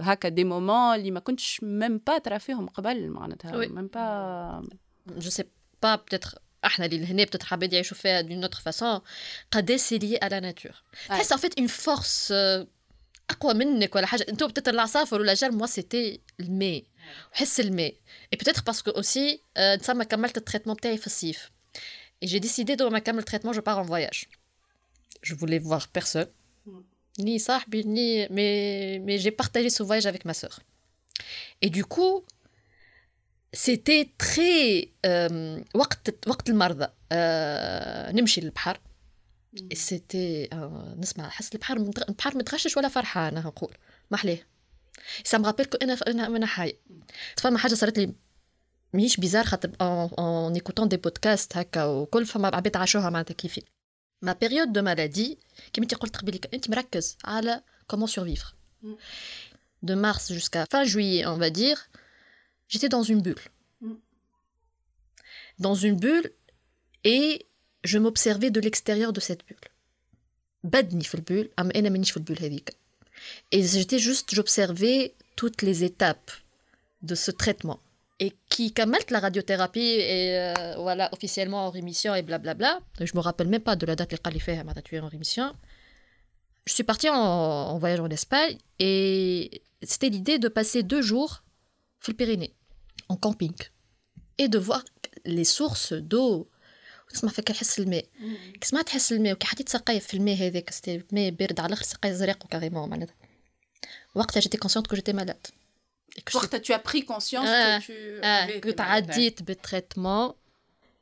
[0.00, 4.66] هكا دي مومون اللي ما كنتش ميم با ترى فيهم قبل معناتها ميم با
[5.08, 5.44] جو سي
[5.82, 9.00] با بتيتر احنا اللي هنا بتيتر حابين يعيشوا فيها دون اوتر فاسون
[9.50, 10.72] قداش سي لي على ناتور
[11.08, 12.34] تحس ان فيت اون فورس
[13.30, 16.82] اقوى منك ولا حاجه انتو بتيتر العصافر ولا جال موا سيتي الماء
[17.32, 17.94] وحس الماء
[18.32, 21.50] اي بتيتر باسكو اوسي نسمى كملت التريتمون تاعي في الصيف
[22.20, 24.20] Et j'ai décidé de ma le traitement, je pars en voyage.
[25.22, 26.30] Je voulais voir personne,
[27.26, 27.56] ni ça,
[27.96, 30.54] ni mais mais j'ai partagé ce voyage avec ma sœur.
[31.64, 32.14] Et du coup,
[33.64, 34.88] c'était très
[35.74, 36.86] وقت وقت المرضى
[38.12, 38.80] نمشي للبحر
[39.72, 40.48] سيتي
[40.98, 41.76] نسمع حس البحر
[42.08, 43.74] البحر متغشش ولا فرحان نقول
[44.10, 44.46] ما حليه
[45.24, 46.76] سا مرابيل انا انا انا حي
[47.36, 48.14] فما حاجه صارت لي
[48.92, 53.62] ماهيش بيزار خاطر اون ايكوتون دي بودكاست هكا وكل فما عباد عاشوها معناتها كيفي
[54.22, 55.38] ما بيريود دو مالادي
[55.72, 58.54] كيما انت قلت قبيلك انت مركز على كومون سورفيفر
[59.82, 61.78] de mars jusqu'à fin juillet, on va dire,
[62.68, 63.44] j'étais dans une bulle.
[65.58, 66.30] Dans une bulle
[67.04, 67.46] et
[67.84, 69.68] je m'observais de l'extérieur de cette bulle.
[70.64, 72.76] بدني في البول أما أنا مانيش في البول هذيك.
[73.54, 76.30] Et j'étais juste, j'observais toutes les étapes
[77.02, 77.80] de ce traitement.
[78.20, 82.80] Et qui كملت la radiothérapie et euh, voilà officiellement en rémission et blablabla.
[83.00, 85.00] Je me rappelle même pas de la date اللي قال لي فيها معناتها tu es
[85.00, 85.52] en rémission.
[86.68, 87.14] Je suis partie en,
[87.74, 91.42] en voyage en Espagne et c'était l'idée de passer deux jours
[92.00, 92.54] في البيرينée
[93.08, 93.56] en camping
[94.38, 94.82] et de voir
[95.24, 96.48] les sources d'eau
[97.12, 98.06] تسمع فيك تحس الماء
[98.60, 101.82] كي سمعت تحس الماء وكي حطيت سقاية في الماء هذاك سيتي ماء بارد على الاخر
[101.84, 103.14] سقاية زرق كاريمون معناتها
[104.14, 105.46] وقتها جيتي كونسيونت كو جيتي مالاد
[106.21, 110.35] que tu as pris conscience ah, que tu ah, que as dit le traitement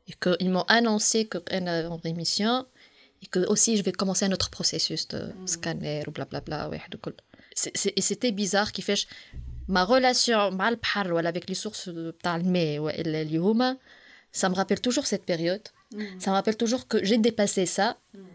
[0.07, 2.65] et qu'ils m'ont annoncé que est en rémission
[3.21, 5.47] et que aussi je vais commencer un autre processus de hmm.
[5.47, 6.69] scanner ou blablabla
[7.95, 9.07] et c'était bizarre qui fait
[9.67, 10.77] ma relation mal
[11.25, 12.89] avec les sources de talmé ou
[14.31, 15.61] ça me rappelle toujours cette période.
[15.93, 16.19] Hmm.
[16.19, 17.97] Ça me rappelle toujours que j'ai dépassé ça.
[18.13, 18.25] Hmm.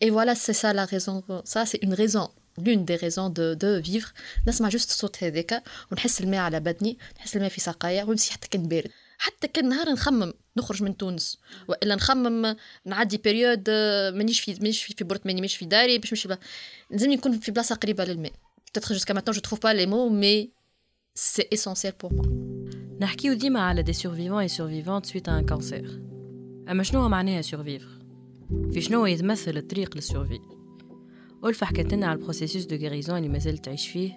[0.00, 1.24] Et voilà c'est ça la raison.
[1.44, 2.30] Ça c'est une raison.
[2.58, 4.12] L'une des raisons de, de vivre.
[4.48, 5.62] نسمع جوست الصوت هذاك
[5.92, 8.90] ونحس الماء على بدني نحس الماء في ساقايا ونمشي حتى كان بارد.
[9.18, 11.38] حتى كان نهار نخمم نخرج من تونس.
[11.68, 13.70] وإلا نخمم نعدي بيريود
[14.14, 16.28] مانيش في مانيش في, في بورتماني مانيش في داري باش نمشي
[16.90, 18.32] لازمني نكون في بلاصة قريبة للماء.
[18.32, 20.50] Peut-être jusqu'à maintenant je trouve pas les mots mais
[21.14, 22.26] c'est essentiel pour moi.
[23.00, 26.02] نحكيو ديما على دي سورفيفون اي سورفيفونت سويت ان كانسير
[26.68, 27.88] أما شنو معناها سورفيفر
[28.72, 30.40] في شنو يتمثل الطريق للسورفي
[31.44, 34.12] ألفة حكت على البروسيسوس دو غيريزون اللي مازال تعيش فيه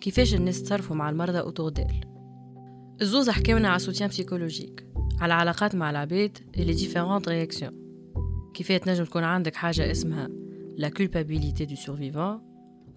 [0.00, 2.04] كيفاش الناس تصرفوا مع المرضى أوتور ديل
[3.02, 4.86] الزوز حكاونا على سوتيان بسيكولوجيك
[5.20, 7.72] على علاقات مع العباد اللي ديفيرونت رياكسيون
[8.54, 10.28] كيفاش تنجم تكون عندك حاجة اسمها
[10.76, 12.40] لا كولبابيليتي دو سورفيفون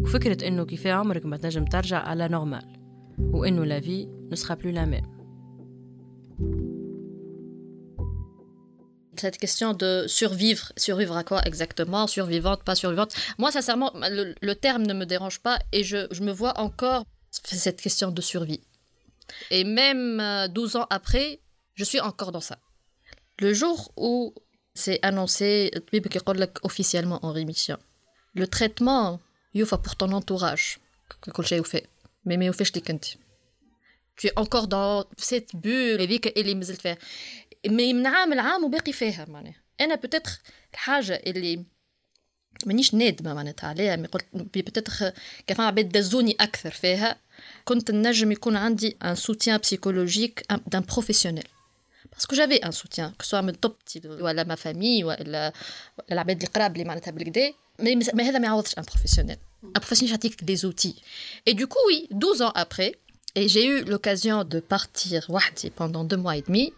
[0.01, 2.65] وفكرة إنه كيفاه عمرك ما تنجم ترجع على نورمال
[3.19, 5.21] وإنه لا في نسخة بلو لا ميم
[9.17, 12.07] cette question de survivre, survivre à quoi exactement?
[12.07, 13.13] Survivante, pas survivante?
[13.37, 17.81] Moi, sincèrement, le, terme ne me dérange pas et je, je, me vois encore cette
[17.81, 18.61] question de survie.
[19.49, 21.39] Et même 12 ans après,
[21.75, 22.57] je suis encore dans ça.
[23.39, 24.33] Le jour où
[24.73, 25.71] c'est annoncé
[26.63, 27.77] officiellement en rémission,
[28.33, 29.19] le traitement,
[29.53, 30.79] il faut pour ton entourage,
[32.25, 32.49] mais mais
[34.17, 36.19] tu es encore dans cette bulle مي
[37.66, 40.30] من عام لعام وباقي فيها معناها انا بتتر
[40.74, 41.64] الحاجه اللي
[42.66, 45.12] مانيش نادمه معناتها عليها مي قلت بيتيتر
[45.46, 47.16] كان عباد دزوني اكثر فيها
[47.64, 51.44] كنت نجم يكون عندي ان سوتيان بسيكولوجيك دان بروفيسيونيل
[52.12, 55.52] باسكو جافي ان سوتيان كو سوا من طبتي ولا ما فامي ولا
[56.12, 60.56] العباد القراب اللي معناتها بالكدا مي هذا ما يعوضش ان بروفيسيونيل ان بروفيسيونيل يعطيك دي
[60.56, 60.94] زوتي
[61.48, 62.92] اي دو كو وي 12 ans après
[63.38, 66.72] et j'ai eu l'occasion de partir وحدي pendant deux mois et demi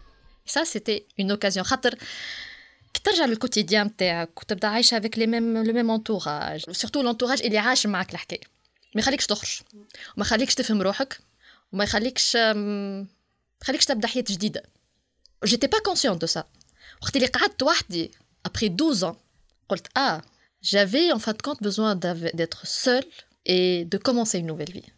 [0.45, 1.95] ça c'était une occasion خاطر
[2.93, 7.57] كي ترجع للكوتيديان نتاعك وتبدا عايشه افيك لي ميم لو ميم انتوراج سورتو لونتوراج اللي
[7.57, 8.39] عايش معاك الحكايه
[8.95, 9.61] ما يخليكش تخرج
[10.17, 11.19] وما يخليكش تفهم روحك
[11.73, 13.05] وما يخليكش ما
[13.61, 14.63] يخليكش تبدا حياه جديده
[15.45, 16.43] j'étais pas consciente de ça
[17.01, 18.11] وقت اللي قعدت وحدي
[18.47, 19.15] après 12 ans
[19.69, 20.21] قلت ah
[20.63, 23.05] j'avais en fin de compte besoin d'être seule
[23.45, 24.89] et de commencer une nouvelle vie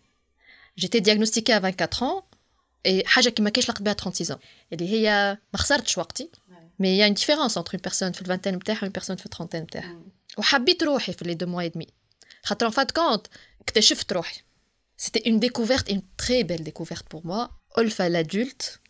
[0.77, 2.34] j'étais diagnostiquée à 24 ans et
[3.05, 4.39] حاجه كي ما كاينش لقيت بها 36 ans
[4.73, 6.29] اللي هي ما خسرتش وقتي
[6.81, 9.15] mais il y a une différence entre une personne في الفانتين نتاعها et une personne
[9.17, 10.01] في الترونتين نتاعها
[10.37, 11.87] وحبيت روحي في لي دو موا دمي
[12.43, 13.27] خاطر en fin de compte
[13.61, 14.41] اكتشفت روحي
[15.01, 18.81] c'était une découverte une très belle découverte pour moi ألفة l'adulte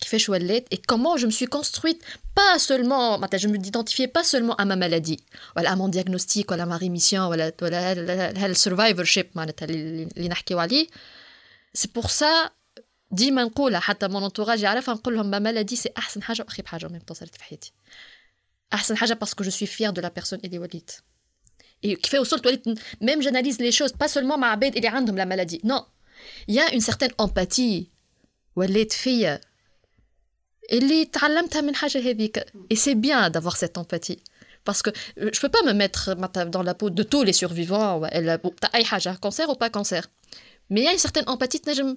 [0.00, 2.02] كيفاش ولات et comment je me suis construite
[2.34, 5.20] pas seulement معناتها je me identifiais pas seulement à ma maladie
[5.56, 10.86] ولا à mon diagnostic ولا ma rémission ولا ولا السرفايفرشيب معناتها اللي نحكيو عليه
[11.78, 12.53] c'est pour ça
[13.14, 16.88] ديما نقولها حتى مون انتوراج يعرفها نقول لهم ما مالادي سي احسن حاجه واخيب حاجه
[16.88, 17.72] ميم صارت في حياتي
[18.72, 20.90] احسن حاجه باسكو جو سوي فيير دو لا بيرسون اللي وليت
[21.84, 22.64] اي كيف وصلت وليت
[23.00, 25.86] ميم جاناليز لي شوز با سولمون مع عباد اللي عندهم لا مالادي نو
[26.48, 27.90] يا اون سيغتان امباتي
[28.56, 29.40] وليت فيا
[30.72, 34.18] اللي تعلمتها من حاجه هذيك اي سي بيان دافوار سيت امباتي
[34.70, 36.14] parce que je peux pas me mettre
[36.56, 38.04] dans la peau de tous les survivants ou
[38.74, 40.02] اي حاجه cancer ou pas cancer
[40.70, 41.96] mais il y a une certaine empathie تنجم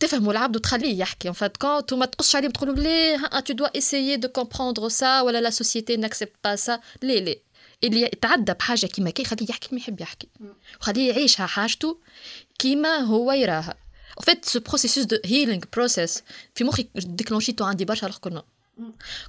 [0.00, 4.18] تفهموا العبد وتخليه يحكي ان فات كونت وما تقصش عليه تقولوا ليه؟ tu dois essayer
[4.18, 6.80] de comprendre ça ولا la société n'accepte pas ça.
[7.02, 7.42] ليه ليه؟
[7.84, 10.28] اللي يتعدى بحاجة كيما كي خليه يحكي كيما يحب يحكي.
[10.80, 11.98] وخليه يعيشها حاجته
[12.58, 13.74] كيما هو يراها.
[14.20, 16.22] En fait ce processus de healing process
[16.54, 18.18] في مخي ديكلونشيتو عندي برشا رخ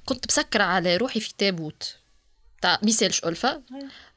[0.04, 1.96] كنت مسكرة على روحي في تابوت.
[2.62, 3.62] تاع ميسالش ألفا.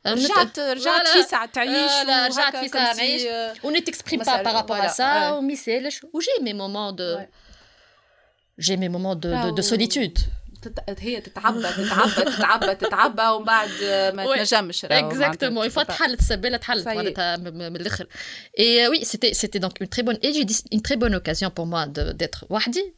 [0.07, 3.23] رجعت رجعت في ساعة تعيش لا رجعت في ساعة نعيش
[3.65, 7.21] وني تكسبريم با بارابور ا سا وما يسالش وجي مي مومون دو
[8.61, 10.19] جي مي مومون دو دو سوليتود
[10.99, 13.71] هي تتعبى تتعبى تتعبى تتعبى ومن بعد
[14.15, 18.07] ما تنجمش اكزاكتومون يفوت تحلت السباله تحلت معناتها من الاخر
[18.59, 21.67] اي وي سيتي سيتي دونك اون تري بون اي جي اون تري بون اوكازيون بور
[21.67, 22.95] موا d'être وحدي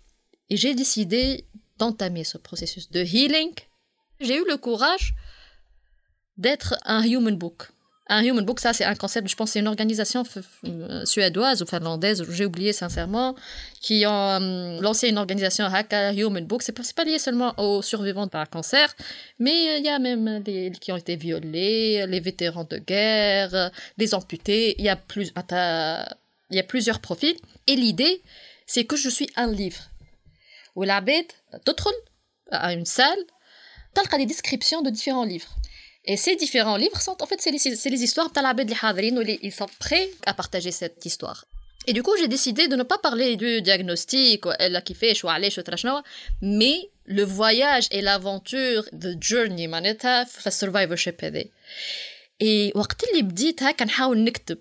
[0.52, 1.44] et j'ai décidé
[1.78, 3.54] d'entamer ce processus de healing
[4.20, 5.06] j'ai eu le courage
[6.37, 7.69] d'être un human book.
[8.09, 10.23] Un human book, ça c'est un concept, je pense c'est une organisation
[10.63, 13.35] euh, suédoise ou finlandaise, j'ai oublié sincèrement,
[13.81, 16.63] qui ont euh, lancé une organisation Haka Human Book.
[16.63, 18.95] C'est pas, pas lié seulement aux survivants d'un cancer,
[19.39, 24.13] mais il y a même les qui ont été violés, les vétérans de guerre, les
[24.13, 24.75] amputés.
[24.79, 27.35] Il y a plusieurs profils.
[27.67, 28.21] Et l'idée,
[28.65, 29.89] c'est que je suis un livre.
[30.75, 31.25] Où l'abed,
[32.51, 33.19] à une salle,
[33.93, 35.56] t'as des descriptions de différents livres.
[36.06, 40.08] Et ces différents livres sont, en fait, c'est les, les, histoires de ils sont prêts
[40.26, 41.44] à partager cette histoire.
[41.86, 44.44] Et du coup, j'ai décidé de ne pas parler du diagnostic,
[46.42, 51.44] mais le voyage et l'aventure, the journey, معناتها في survivorship هذا.
[52.42, 54.58] Et وقت اللي بديت هكا نحاول نكتب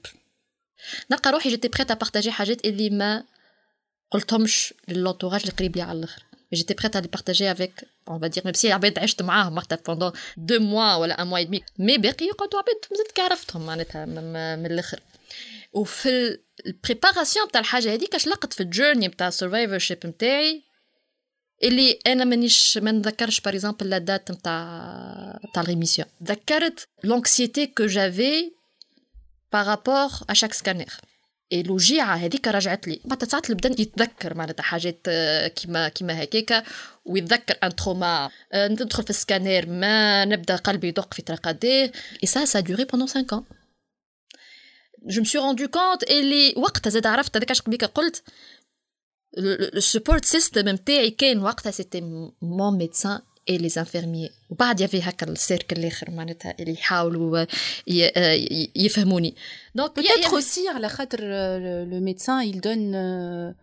[1.12, 3.24] نلقى روحي جيتي بريت à partager حاجات اللي ما
[4.12, 6.25] قلتهمش للانتوراج القريب لي على الاخر.
[6.52, 7.74] J'étais prête à les partager avec,
[8.08, 11.46] on va dire, même si عباد عشت معاهم pendant deux mois ولا un mois et
[11.46, 14.06] demi mais باقي يقعدوا عباد مازلت عرفتهم معناتها
[14.56, 15.00] من الاخر
[15.74, 20.64] وفي البريباراسيون تاع الحاجه هذيك اش لقت في الجيرني تاع السرفايفر شيب نتاعي
[21.64, 27.86] اللي انا مانيش ما نذكرش باغ اكزومبل لا دات نتاع تاع الريميسيون ذكرت لونكسيتي كو
[27.86, 28.52] جافي
[29.54, 30.94] بارابور ا شاك سكانير
[31.53, 33.01] إلوجيعة هذيك رجعت لي.
[33.05, 36.65] بعد ساعات البدن يتذكر معناتها حاجات آه، كيما كيما هكاك
[37.05, 38.31] ويتذكر ان تروما.
[38.53, 43.09] آه، ندخل في السكانير ما نبدأ قلبي يدق في ترقديه اي سا سا دوري بوندون
[43.09, 43.43] 5 ans.
[45.07, 48.23] جو suis rendu compte اللي وقتها زاد عرفت هذاك اش قبيك قلت.
[49.39, 52.01] السبورت سيستم نتاعي كان وقتها سيتي
[52.43, 57.45] مون ميدسان اي لي انفيرميي وبعد يفي هكا السيركل الآخر معناتها اللي يحاولوا
[58.77, 59.35] يفهموني.
[59.75, 61.19] دونك peut-être aussi على خاطر
[61.91, 63.55] le médecin il donne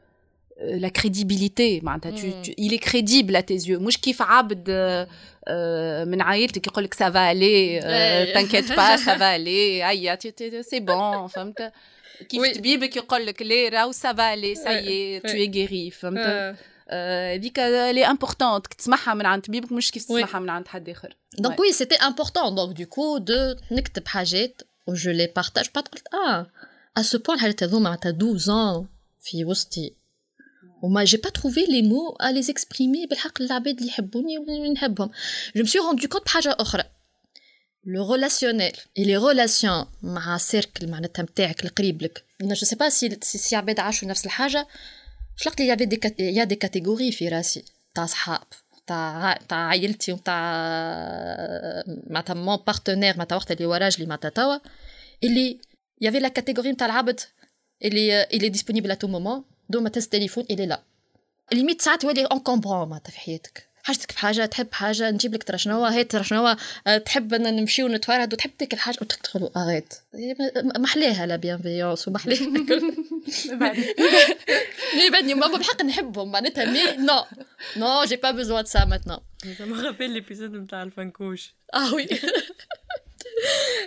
[0.64, 1.84] la crédibilité.
[1.84, 3.80] معناتها tu, tu, il est crédible à tes yeux.
[3.80, 4.70] مش كيف عبد
[6.08, 7.80] من عائلتك يقول لك سافا الي
[8.34, 10.20] تنكيت با سافا الي هيا
[10.62, 11.72] سي بون فهمت؟
[12.30, 15.52] كيف طبيبك يقول لك ليه راهو سافا الي ساي تو أي.
[15.52, 16.56] غيري فهمت؟
[16.94, 21.60] هذيك لي امبورطونت تسمعها من عند طبيبك مش كيف تسمعها من عند حد اخر دونك
[21.60, 26.48] وي سيتي امبورطون دونك دو كو دو نكتب حاجات وجو لي بارتاج بعد قلت آه
[26.98, 28.86] ا سو بوان الحاجات هذوما معناتها 12 ans
[29.22, 29.94] في وسطي
[30.84, 33.08] وما j'ai pas trouvé les mots à les exprimer.
[33.10, 35.10] بالحق العباد اللي يحبوني واللي نحبهم
[35.58, 36.84] me suis rendu compte بحاجه أخرى
[37.86, 43.20] لو ريلاسيونيل اي لي ريلاسيون مع سيركل معناتها نتاعك القريب لك جو سي با سي
[43.22, 44.68] سي عباد عاشوا نفس الحاجة
[45.37, 47.65] شلقت لي يافي دي يا دي كاتيجوري في راسي
[47.95, 48.47] تاع صحاب
[48.87, 50.41] تاع تاع عائلتي وتاع
[51.87, 54.59] معناتها مون بارتنير معناتها وقت اللي هو راجلي معناتها توا
[55.25, 55.59] اللي
[56.01, 57.21] يافي لا كاتيجوري نتاع العبد
[57.85, 60.83] اللي اللي ديسپونيبل ا تو مومون دو ما تهز التليفون اللي لا
[61.53, 65.86] ليميت ساعات يولي انكومبرون معناتها في حياتك حاجتك بحاجه تحب حاجة نجيب لك ترى شنو
[65.86, 66.56] هي ترى شنو
[67.06, 69.94] تحب إن نمشيو نتفرهد وتحب تاكل حاجة وتدخلوا اغيت
[70.76, 72.40] محلاها لا بيانفيونس ومحلاها
[74.94, 77.26] لي بعدني ماما بحق نحبهم معناتها مي نو
[77.78, 82.08] نو جي با بيزوا دو سا ماتنون Ça me rappelle l'épisode نتاع الفنكوش آه وي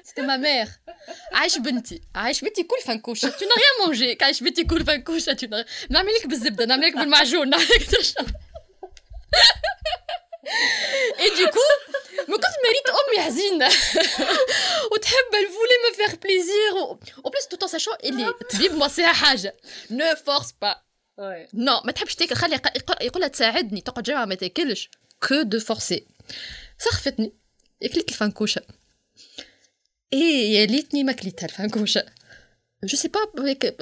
[0.04, 0.68] سيتي ما مير
[1.32, 5.46] عايش بنتي عايش بنتي كل فنكوشه تو ريان مونجي عايش بنتي كل فنكوشه تو
[5.90, 8.26] نعمل لك بالزبده نعمل لك بالمعجون نعمل لك
[11.19, 11.59] اي دوكو
[12.27, 13.67] ما كنت مريت امي حزينه
[14.91, 16.73] وتحب الفولي ما فيغ بليزير
[17.23, 19.55] و بليس توت ساشون اللي طبيب موصيها حاجه
[19.91, 20.75] نو فورس با
[21.53, 22.59] نو ما تحبش تاكل خلي
[23.01, 24.89] يقول لها تساعدني تقعد جامعه ما تاكلش
[25.27, 26.05] كو دو فورسي
[26.77, 27.33] سخفتني
[27.83, 28.61] اكلت الفنكوشه
[30.13, 32.05] اي يا ليتني ما كليتها الفنكوشه
[32.83, 33.19] جو سي با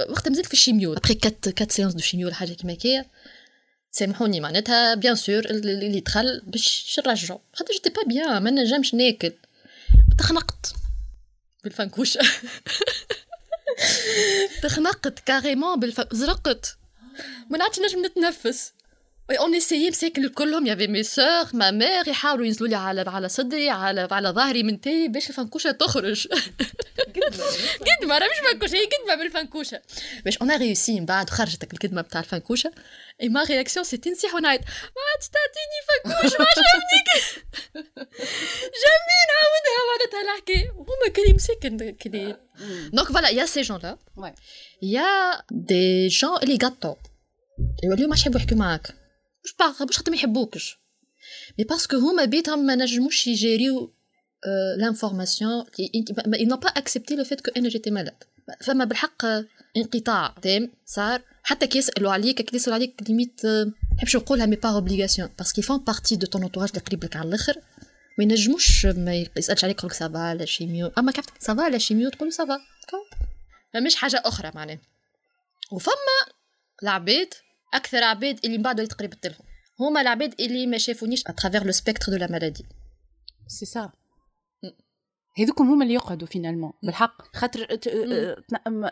[0.10, 3.06] وقت نزلت في الشيميو ابخي كات كات سيونس دو شيميو ولا حاجه كيما كيا
[3.97, 7.41] سامحوني معناتها بيان سور اللي دخل باش نرجعو.
[7.53, 9.33] خاطر جيتي با بيان ما نجمش ناكل.
[10.19, 10.75] تخنقت.
[11.65, 12.21] بالفنكوشه
[14.63, 16.77] تخنقت كاريمون بالف زرقت.
[17.51, 18.73] ما نعرفش نجم نتنفس.
[19.31, 23.71] اون اسيي مساكن كلهم يافي مي سور ما مير يحاولوا ينزلوا لي على على صدري
[23.71, 26.29] على على ظهري من تاي باش الفنكوشة تخرج.
[28.01, 28.19] قدمة.
[28.19, 29.81] راه مش فنكوشة هي قدمة بالفنكوشه
[30.25, 32.73] باش اون ريوسي من بعد خرجت القدمة بتاع الفنكوشة
[33.23, 37.09] اي ما رياكسيون سيتي نصيح ونعيط ما عادش تعطيني فنكوش ما عجبنيك
[38.83, 42.37] جامي نعاودها معناتها الحكاية هما كلي مساكن كلي
[42.93, 43.99] دونك فوالا يا سي جون لا
[44.83, 46.95] يا دي جون اللي غاتو
[47.85, 49.04] يوليو ما يحبوا يحكوا معاك
[49.45, 50.79] مش باغ مش خاطر ما يحبوكش
[51.59, 53.95] مي باسكو هما بيتهم ما نجموش يجيريو
[54.79, 58.25] لانفورماسيون ils n'ont pas accepté le fait que أنا جيتي مالاد
[58.61, 59.25] فما بالحق
[59.77, 60.35] انقطاع.
[60.43, 61.23] تام صار.
[61.43, 63.41] حتى كي يسالوا عليك كي يسالوا عليك ليميت
[63.97, 67.29] نحبش نقولها مي با اوبليغاسيون باسكو فون بارتي دو تون انتوراج اللي قريب لك على
[67.29, 67.55] الآخر
[68.19, 72.11] ما ينجموش ما يسالش عليك يقول لك سافا لا شيميو اما كيف سافا لا شيميو
[72.11, 72.61] تقول سافا
[73.77, 74.79] مش حاجة أخرى معناها.
[75.73, 76.35] وفما
[76.83, 77.35] العباد
[77.74, 79.36] اكثر عباد اللي من بعد وليت قريب لهم
[79.80, 82.66] هما العباد اللي ما شافونيش اترافير لو سبيكتر دو لا مالادي
[83.48, 83.90] سي سا
[85.38, 87.68] هذوكم هما اللي يقعدوا فينالمون بالحق خاطر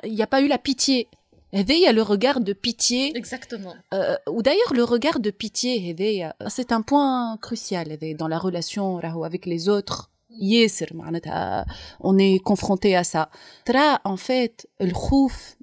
[0.04, 1.08] يا با يو لا بيتي
[1.54, 3.82] هذايا لو روغار دو بيتي اكزاكتومون
[4.28, 9.26] ودايوغ لو روغار دو بيتي هذايا سي ان بوين كروسيال هذايا دون لا ريلاسيون راهو
[9.26, 9.96] افيك لي زوتر
[10.42, 11.66] ياسر معناتها
[12.04, 13.30] اون اي كونفرونتي ا سا
[13.66, 15.56] ترى ان فيت الخوف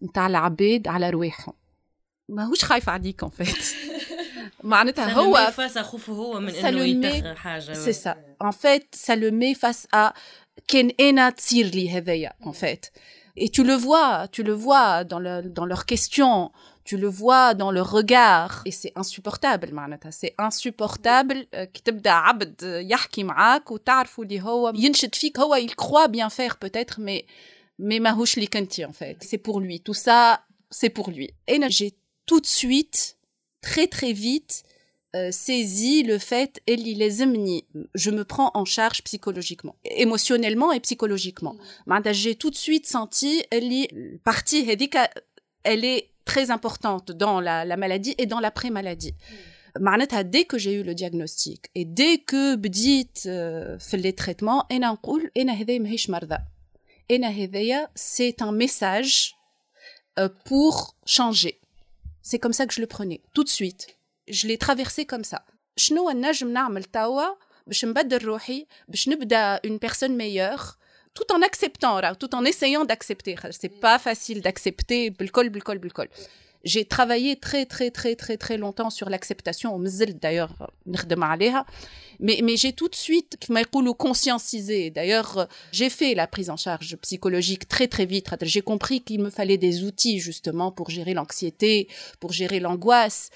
[2.28, 3.74] ماهوش خايف عليك ان فيت
[4.62, 9.30] معناتها هو فاس خوفه هو من انه يتخ حاجه سي سا ان فيت سا لو
[9.30, 10.12] مي فاس ا
[10.68, 12.86] كان انا تصير لي هذايا ان فيت
[13.36, 16.52] Et tu le vois, tu le vois dans, le, dans leurs questions,
[16.84, 18.62] tu le vois dans leur regard.
[18.64, 20.10] Et c'est insupportable, معناتها.
[20.10, 26.08] C'est insupportable كي تبدا عبد يحكي معاك وتعرفوا اللي هو ينشد فيك هو il croit
[26.08, 27.24] bien faire peut-être mais
[27.82, 29.16] mais ماهوش اللي كنتي en fait.
[29.24, 29.80] C'est pour lui.
[29.80, 30.40] Tout ça,
[30.70, 31.30] c'est pour lui.
[31.48, 31.92] Et j'ai
[32.28, 33.16] tout de suite,
[33.60, 34.64] très très vite,
[35.14, 41.56] euh, saisi le fait اللي لازمني je me prends en charge psychologiquement émotionnellement et psychologiquement
[41.86, 43.88] معناتها j'ai tout de suite senti اللي
[44.28, 44.96] partie هذيك
[45.64, 49.14] elle est très importante dans la, la maladie et dans l'après-maladie
[49.78, 53.18] معناتها dès que j'ai eu le diagnostic et dès que بديت
[53.78, 56.38] في les traitements انا نقول انا هذايا ماهيش مرضى
[57.10, 59.34] انا هذايا c'est un message
[60.48, 61.60] pour changer
[62.22, 63.96] c'est comme ça que je le prenais tout de suite
[64.28, 65.40] je l'ai traversé comme ça
[65.76, 67.26] شنو نجم نعمل توا
[67.66, 70.78] باش نبدل روحي باش نبدا une personne meilleure
[71.14, 76.08] tout en acceptant tout en essayant d'accepter c'est pas facile d'accepter بالكل بالكل بالكل
[76.63, 79.79] j'ai travaillé très très très très très longtemps sur l'acceptation.
[80.19, 80.53] D'ailleurs
[82.19, 83.37] mais mais j'ai tout de suite
[83.97, 84.89] conscientisé.
[84.89, 88.29] D'ailleurs j'ai fait la prise en charge psychologique très très vite.
[88.41, 91.87] J'ai compris qu'il me fallait des outils justement pour gérer l'anxiété
[92.19, 93.29] pour gérer l'angoisse.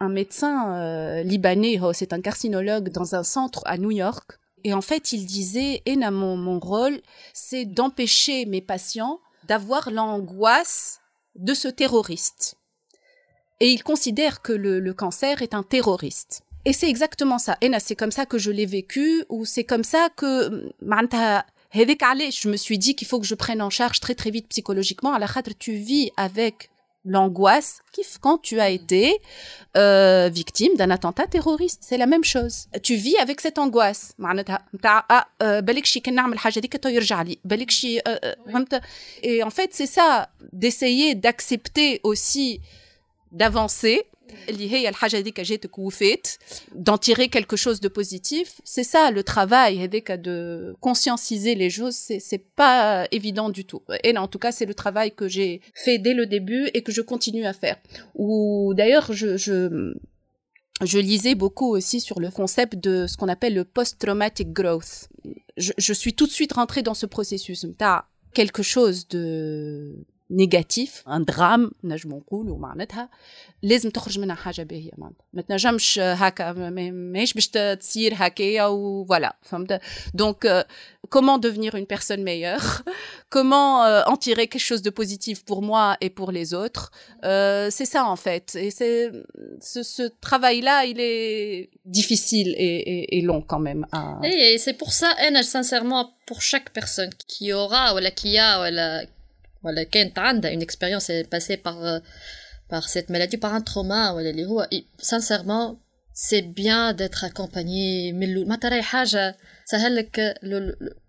[0.00, 4.38] Un médecin euh, libanais oh, c'est un carcinologue dans un centre à New York.
[4.64, 7.00] Et en fait il disait et mon rôle
[7.34, 11.00] c'est d'empêcher mes patients d'avoir l'angoisse
[11.36, 12.56] de ce terroriste.
[13.60, 16.42] Et il considère que le, cancer est un terroriste.
[16.64, 17.56] Et c'est exactement ça.
[17.60, 20.72] Et c'est comme ça que je l'ai vécu, ou c'est comme ça que
[22.30, 25.12] je me suis dit qu'il faut que je prenne en charge très très vite psychologiquement.
[25.12, 25.26] À la
[25.58, 26.70] tu vis avec
[27.04, 27.80] l'angoisse
[28.20, 29.20] quand tu as été
[29.76, 31.82] euh, victime d'un attentat terroriste.
[31.84, 32.66] C'est la même chose.
[32.82, 34.14] Tu vis avec cette angoisse.
[39.22, 42.60] Et en fait c'est ça d'essayer d'accepter aussi
[43.32, 44.06] d'avancer
[46.74, 52.44] d'en tirer quelque chose de positif c'est ça le travail de conscientiser les choses c'est
[52.56, 56.14] pas évident du tout et en tout cas c'est le travail que j'ai fait dès
[56.14, 57.76] le début et que je continue à faire
[58.14, 64.52] ou d'ailleurs je, lisais beaucoup aussi sur le concept de ce qu'on appelle le post-traumatic
[64.52, 65.08] growth.
[65.56, 67.64] Je, je, suis tout de suite rentrée dans ce processus.
[67.78, 68.04] T'as
[68.34, 73.09] quelque chose de نيجاتيف ان درام نجم نقولوا معناتها
[73.63, 79.81] لازم تخرج منها حاجه باهيه معناتها ما تنجمش هكا ماهيش باش تصير هكايا وفوالا فهمت
[80.13, 80.67] دونك
[81.15, 82.83] comment devenir une personne meilleure
[83.35, 86.91] comment euh, en tirer quelque chose de positif pour moi et pour les autres
[87.23, 89.11] euh, c'est ça en fait et c'est
[89.61, 94.19] ce, ce travail là il est difficile et, et, et long quand même à...
[94.23, 98.65] et c'est pour ça Anna, sincèrement pour chaque personne qui aura ou qui a ou
[99.63, 101.99] voilà كانت عندها une expérience est passée par euh,
[102.69, 104.67] par cette maladie par un trauma ولا اللي هو
[105.01, 105.79] sincèrement
[106.13, 110.35] c'est bien d'être accompagné من ما تراي حاجه سهلك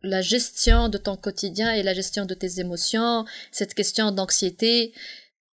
[0.04, 4.92] la gestion de ton quotidien et la gestion de tes émotions cette question d'anxiété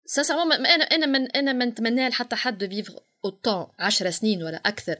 [0.05, 2.93] sincèrement انا انا من انا ما نتمنى لحتى حد de vivre
[3.27, 4.95] autant 10 سنين ولا اكثر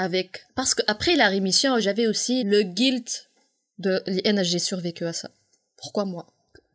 [0.00, 3.30] avec parce que après la rémission j'avais aussi le guilt
[3.78, 5.28] de انا j'ai survécu à ça
[5.76, 6.26] pourquoi moi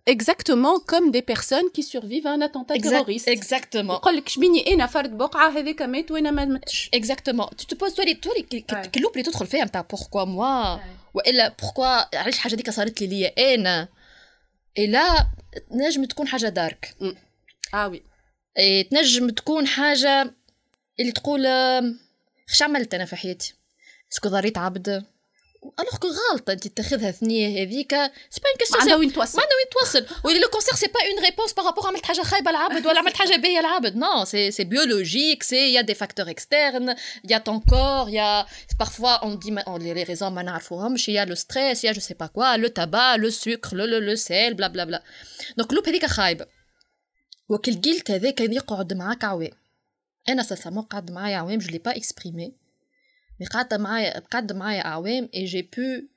[0.09, 5.19] اكزاكتومون كوم دي بيرسون كي سيرفيف ان اتونتا تيروريست اكزاكتومون يقول لك شبيني أنا فرد
[5.19, 8.43] بقعة هذاك مات وأنا ما متش اكزاكتومون تو تو بوز تولي تولي
[8.95, 10.79] كلوب اللي تدخل فيها نتاع بوركوا موا
[11.15, 13.89] والا بوركوا علاش الحاجة هذيك صارت لي ليا؟ أنا.
[14.79, 15.27] الا
[15.71, 16.97] تنجم تكون حاجة دارك
[17.75, 18.03] آه وي
[18.91, 20.35] تنجم تكون حاجة
[21.01, 23.55] اللي تقول اش عملت أنا في حياتي.
[24.13, 25.05] اسكو ضريت عبد.
[25.78, 27.92] alors que غلطه انت تاخذها ثنيه هذيك
[28.30, 31.00] سي با اون كيستيون عندها وين توصل عندها وين توصل ولي لو كونسير سي با
[31.02, 34.64] اون ريبونس بارابور عملت حاجه خايبه العبد ولا عملت حاجه باهيه العبد نو سي سي
[34.64, 36.96] بيولوجيك سي يا دي فاكتور اكسترن
[37.30, 38.46] يا ton corps يا
[38.84, 42.26] parfois on dit on les raisons ما نعرفوهمش يا لو ستريس يا جو سي با
[42.26, 45.04] كوا لو تابا لو سكر لو لو سيل بلا بلا بلا
[45.58, 46.46] دونك لوب هذيك خايبه
[47.50, 49.52] وكل قلت هذاك يقعد معاك عوام
[50.30, 52.63] انا ساسامون قعد معايا عوام جو لي با اكسبريمي
[53.44, 56.10] mais قعدت معايا قعد معايا أعوام et j'ai pu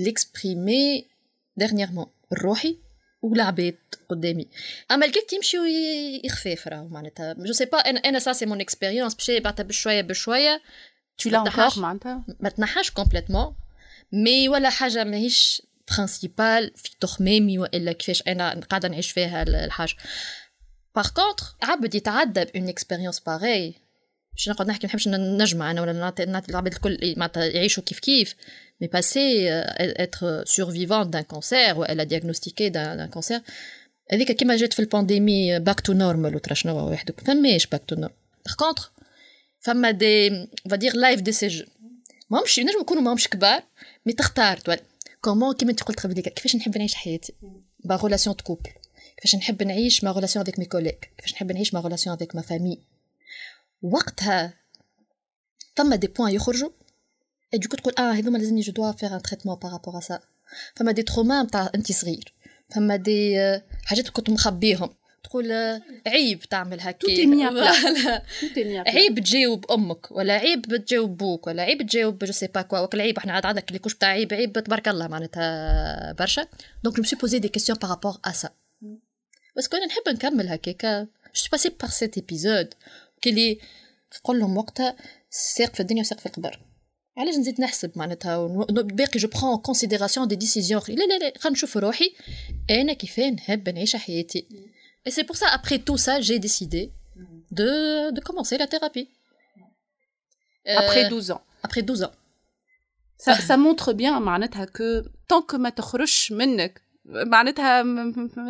[0.00, 1.04] l'exprimer
[1.62, 2.78] dernièrement الروحي
[3.22, 3.78] والعباد
[4.08, 4.48] قدامي
[4.90, 5.56] اما الكل يمشي
[6.24, 10.00] يخفاف راهو معناتها جو سي با انا انا سا سي مون اكسبيريونس باش بعدها بشويه
[10.00, 10.62] بشويه
[11.22, 13.56] tu l'as encore معناتها ما تنحاش كومبليتمون
[14.12, 19.94] مي ولا حاجه ماهيش برينسيبال في تخمامي والا كيفاش انا قاعده نعيش فيها الحاجه
[20.96, 23.74] باغ كونتر عبد يتعدى بون اكسبيريونس باغي
[24.35, 28.35] باش نقعد نحكي نحبش نجمع أنا ولا نعطي العباد الكل معناتها يعيشوا كيف كيف.
[28.81, 33.41] مي باسي اتر سورفيفون دان كونسير والا ديagnostiqué دان كونسير
[34.11, 37.19] هذيك كيما جات في البانديمي باك تو نورمال وترى شنو وحدك.
[37.19, 38.17] فماش باك تو نورمال
[38.57, 38.91] كونتر
[39.59, 41.65] فما دي فادير لايف دي سي جو
[42.29, 43.63] ماهمش نجم يكونوا ماهمش كبار
[44.05, 44.57] مي تختار.
[44.57, 44.79] تولي.
[45.21, 47.33] كومون كيما أنت قلت قبل كيفاش نحب نعيش حياتي؟
[47.83, 48.69] با غولاسيون كوبل
[49.17, 52.41] كيفاش نحب نعيش ما غولاسيون افيك مي كوليك كيفاش نحب نعيش ما غولاسيون افيك ما
[52.41, 52.79] فامي
[53.81, 54.53] وقتها
[55.75, 56.69] ثم دي بوان يخرجوا.
[57.53, 60.19] اي دوكو تقول آه هذوما لازمني جو دوا فيغ ان تريتمون بارابور سا
[60.75, 62.33] فما دي تروما نتاع انت صغير.
[62.75, 63.37] فما دي
[63.85, 64.89] حاجات كنت مخبيهم.
[65.23, 65.51] تقول
[66.07, 67.07] عيب تعمل هكا
[68.87, 73.01] عيب تجاوب أمك ولا عيب تجاوب بوك ولا عيب تجاوب جو سي با كوا وكل
[73.01, 76.47] عيب إحنا عاد عندك الكوش تاع عيب عيب تبارك الله معناتها برشا.
[76.83, 78.49] دونك جو سي بوزي دي كيستيون بارابور ا سا
[79.57, 82.73] بس كنا نحب نكمل هكاكا جو سي باسي بار سيت ايبيزود
[83.24, 83.58] كلي
[84.10, 84.96] تقول لهم وقتها
[85.30, 86.60] ساق في الدنيا وساق في القبر
[87.16, 91.76] علاش نزيد نحسب معناتها باقي جو برون كونسيديراسيون دي ديسيزيون لا لا لا خلينا نشوف
[91.76, 92.14] روحي
[92.70, 94.46] انا كيف نحب نعيش حياتي
[95.06, 96.92] Et c'est pour ça, après tout ça, j'ai décidé
[97.50, 99.08] de, de commencer la thérapie.
[100.68, 101.42] Euh, après 12 ans.
[101.62, 102.12] Après 12 ans.
[103.16, 107.84] Ça, ça montre bien معناتها que tant que ما تخرجش منك معناتها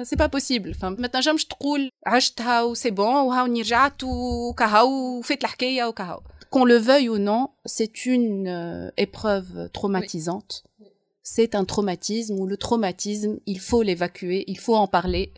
[0.03, 5.85] سي با بوسيبل فهمت ما تنجمش تقول عشتها وسي بون وهاوني رجعت وكهو وفيت الحكايه
[5.85, 6.21] وكهو
[6.51, 10.65] qu'on le veuille ou non, c'est une euh, épreuve traumatisante.
[11.23, 15.33] C'est un traumatisme ou le traumatisme, il faut l'évacuer, il faut en parler.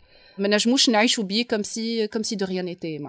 [1.49, 2.99] comme si comme si de rien n'était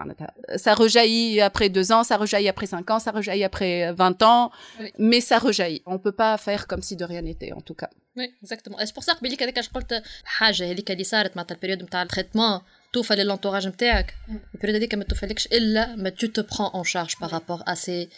[0.57, 4.51] ça rejaillit après deux ans ça rejaillit après cinq ans ça rejaillit après vingt ans
[4.99, 7.91] mais ça rejaillit on peut pas faire comme si de rien n'était en tout cas
[8.17, 12.03] oui exactement c'est pour ça que je قلت حاجه هذيك اللي صارت معناتها البريود نتاع
[12.03, 12.61] التريتمون
[12.93, 14.15] توفى للانتوراج نتاعك
[14.55, 18.09] البريود هذيك ما توفالكش الا ما tu te prends en charge par rapport à ces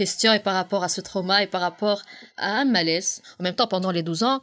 [0.00, 2.02] questions et par rapport à ce trauma et par rapport
[2.36, 4.40] à un malaise en même temps pendant les 12 ans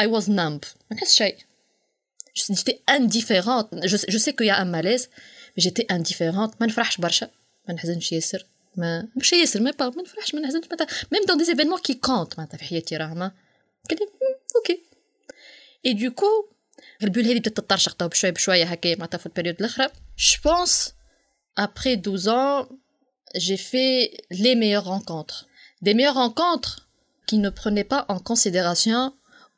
[0.00, 1.36] I was numb ما نحس شيء
[2.34, 5.08] j'étais indifférente je, je sais qu'il y a un malaise
[5.54, 7.30] mais j'étais indifférente ما نفرحش برشا
[7.68, 10.64] ما نحزنش ياسر ما مش ياسر ما ما نفرحش ما نحزنش
[11.14, 13.32] même dans des événements qui comptent معناتها في حياتي راهما
[14.56, 14.80] اوكي
[15.86, 16.54] et du coup
[17.02, 20.92] البول هذه بدات تطرشق تو بشويه بشويه هكا معناتها في البريود الاخرى je pense
[21.60, 22.68] après 12 ans
[23.34, 25.46] j'ai fait les meilleures rencontres
[25.82, 26.88] des meilleures rencontres
[27.26, 29.12] qui ne prenaient pas en considération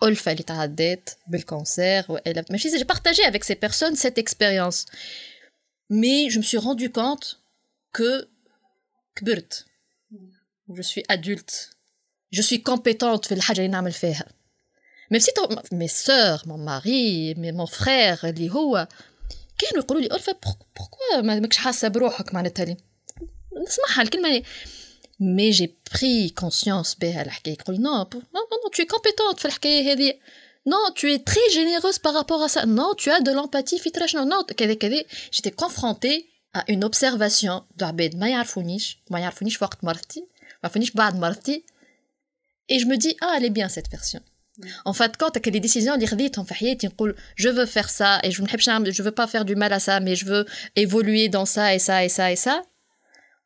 [0.04, 2.04] Olfa اللي تعدات بالكانسير
[2.50, 4.86] ماشي j'ai partagé avec ces personnes cette expérience
[5.92, 7.40] mais je me suis rendu compte
[7.92, 8.28] que
[9.16, 9.64] كبرت
[10.72, 11.70] je suis adulte
[12.32, 14.24] je suis compétente في الحاجه اللي نعمل فيها
[15.14, 15.30] même si
[15.72, 18.88] mes sœurs mon mari mon frère اللي هو
[19.58, 20.32] كانوا يقولوا لي ألفا
[20.78, 22.76] pourquoi ماكش حاسه بروحك معناتها لي
[23.66, 24.42] نسمعها الكلمه
[25.20, 29.92] mais j'ai pris conscience بها الحكايه يقول non non non tu es compétente في الحكايه
[29.92, 30.14] هذه
[30.68, 33.90] non tu es très généreuse par rapport à ça non tu as de l'empathie في
[34.14, 39.62] non non كذا كذا j'étais confrontée à une observation de عباد ما يعرفونيش ما يعرفونيش
[39.62, 40.26] وقت مرضتي ما
[40.64, 41.64] يعرفونيش بعد مرضتي
[42.72, 44.20] et je me dis ah elle est bien cette version
[44.84, 48.20] en fait quand que les décisions اللي خذيتهم في حياتي نقول je veux faire ça
[48.24, 50.44] et je ne je veux pas faire du mal à ça mais je veux
[50.76, 52.62] évoluer dans ça et ça et ça et ça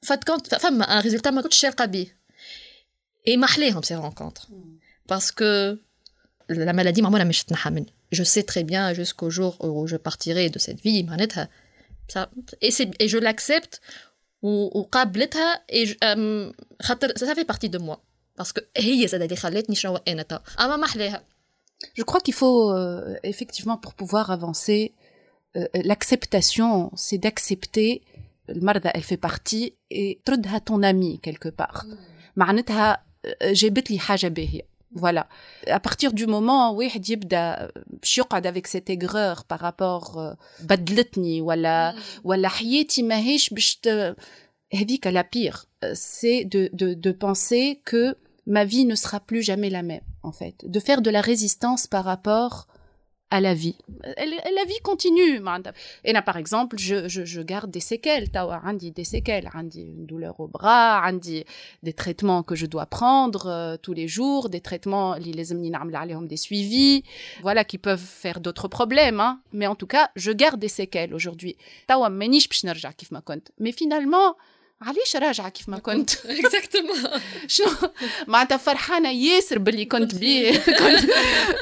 [0.05, 2.17] en fait quand فما un résultat ما كنتش شاقه بيه
[3.29, 4.49] et محليهم ces rencontres
[5.13, 5.79] parce que
[6.51, 10.51] la maladie ما مش تنحى مني je sais très bien jusqu'au jour où je partirai
[10.51, 11.49] de cette vie معناتها
[12.13, 12.29] ça
[12.63, 13.81] et c'est et je l'accepte
[14.43, 15.97] وقابلتها et
[16.83, 17.97] خاطر ça fait partie de moi
[18.39, 21.25] parce que هي زاد اللي خلتني شنو انا تا اما محليها
[21.99, 24.95] je crois qu'il faut euh, effectivement pour pouvoir avancer
[25.57, 28.03] euh, l'acceptation c'est d'accepter
[28.51, 31.87] المرضى elle fait partie et تردها ton ami quelque part
[32.37, 33.05] معناتها
[33.43, 35.27] جابت لي حاجه باهيه voilà
[35.67, 41.95] à partir du moment واحد يبدا باش يقعد avec cette aigreur par rapport بدلتني ولا
[42.25, 43.81] ولا حياتي ماهيش باش
[44.75, 48.17] هذيك la pire c'est de de de penser que
[48.47, 51.87] ma vie ne sera plus jamais la même en fait de faire de la résistance
[51.87, 52.67] par rapport
[53.32, 53.76] à la vie.
[54.06, 55.42] La vie continue.
[56.04, 58.30] Et là, par exemple, je, je, garde des séquelles.
[58.30, 59.50] des séquelles.
[59.76, 61.10] une douleur au bras,
[61.84, 67.04] des traitements que je dois prendre euh, tous les jours, des traitements, des suivis,
[67.42, 69.20] voilà, qui peuvent faire d'autres problèmes.
[69.20, 69.42] Hein.
[69.54, 71.56] Mais en tout cas, je garde des séquelles aujourd'hui.
[73.60, 74.36] Mais finalement,
[74.81, 77.67] علاش راجعه كيف ما كنت اكزاكتومون شنو
[78.27, 81.11] معناتها فرحانه ياسر باللي كنت بيه كنت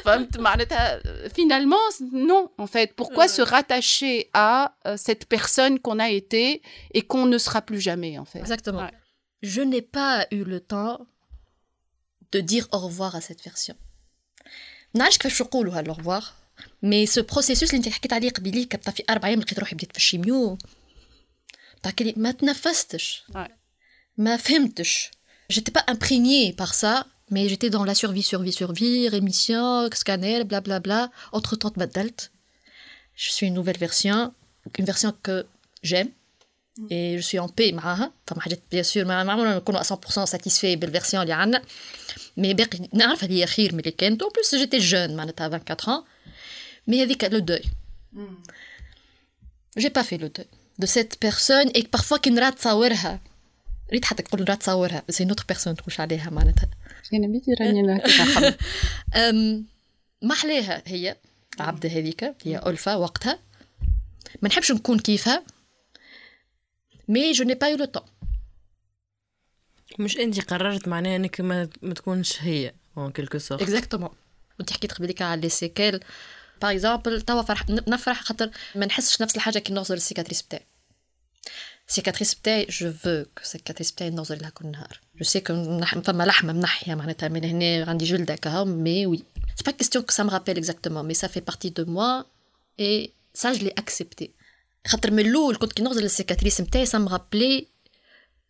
[0.04, 6.62] فهمت معناتها finalement non en fait pourquoi se rattacher à cette personne qu'on a été
[6.94, 8.94] et qu'on ne sera plus jamais en fait exactement ouais.
[9.42, 10.96] je n'ai pas eu le temps
[12.32, 13.76] de dire au revoir à cette version
[14.94, 16.24] نعرفش كيفاش نقولوا هالو revoir
[16.84, 19.92] mais ce processus اللي انت حكيت عليه قبيلي كبتا في اربع ايام لقيت روحي بديت
[19.92, 20.75] في الشيميو تاكلي
[22.16, 23.24] ما تنفستش
[24.18, 25.10] ما فهمتش
[25.52, 26.94] j'étais pas imprégnée par ça
[27.32, 32.30] mais j'étais dans la survie survie survie rémission scanner blablabla entre temps تبدلت
[33.16, 34.32] je suis une nouvelle version
[34.78, 35.46] une version que
[35.82, 36.10] j'aime
[36.90, 39.84] et je suis en paix معاها فما حاجات bien sûr ما عمرنا نكونوا 100%
[40.26, 41.62] satisfait بالفيرسيون اللي عندنا
[42.40, 46.04] mais باقي نعرف هذه خير من اللي كانت en plus j'étais jeune معناتها 24 ans
[46.90, 47.66] mais هذيك le deuil
[49.78, 53.19] j'ai pas fait le deuil De cette personne et parfois كي نرى تصاورها
[53.91, 56.69] ريت حتى تقول نرى تصاورها بس هي نوتر بيرسون تخش عليها معناتها
[57.13, 57.83] أنا بيدي راني
[60.21, 61.17] ما حلاها هي
[61.55, 63.39] العبدة هذيك هي ألفة وقتها
[64.41, 65.43] ما نحبش نكون كيفها
[67.07, 68.03] مي جو ني با يو لو طون
[69.99, 74.09] مش انت قررت معناها انك ما, ما تكونش هي اون كيلكو سورت اكزاكتومون
[74.59, 75.99] وانت حكيت قبليك على لي سيكيل
[76.61, 80.65] باغ اكزومبل توا فرح نفرح خاطر ما نحسش نفس الحاجة كي نغزر السيكاتريس بتاعي.
[81.87, 84.99] السيكاتريس بتاعي جو فو السيكاتريس بتاعي نغزر لها كل نهار.
[85.17, 89.23] جو سي كو فما لحمة منحية معناتها من هنا عندي جلد هكا مي وي
[89.55, 92.25] سي با كيستيون كو سا rappelle exactement mais ça fait partie de moi
[92.79, 94.29] et ça je l'ai accepté.
[94.87, 97.67] خاطر من الأول كنت كي نغزل السيكاتريس نتاعي سا مرابلي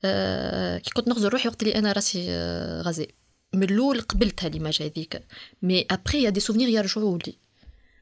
[0.06, 3.08] آه كي كنت نغزل روحي وقت اللي أنا راسي آه غازي.
[3.54, 5.24] من الأول قبلتها ليماج هذيك.
[5.62, 7.36] مي ابري يا دي سوفنير يرجعوا لي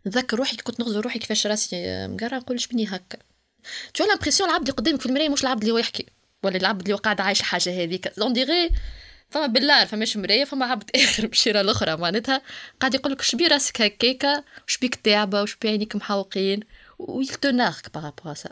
[0.06, 3.18] نذكر روحي كنت نغزل روحي كيفاش راسي مقرا نقول شبني هكا.
[3.94, 6.06] تو لامبرسيون العبد قدامك في المرايه مش العبد اللي يحكي.
[6.44, 8.08] ولا العبد اللي قاعد عايش الحاجة هذيك.
[8.08, 8.70] اون ديغي
[9.30, 12.42] فما بالله فماش مرايه فما عبد آخر بشيرة الأخرى معناتها.
[12.80, 16.60] قاعد يقول لك شبي راسك هكاكا وشبيك تعبه وشبي عينيك محوقين
[17.00, 18.52] ويل te narque par rapport à ça.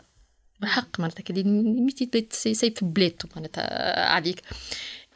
[0.60, 4.42] بالحق معناتها كي ميتي سي في بليتو معناتها عليك.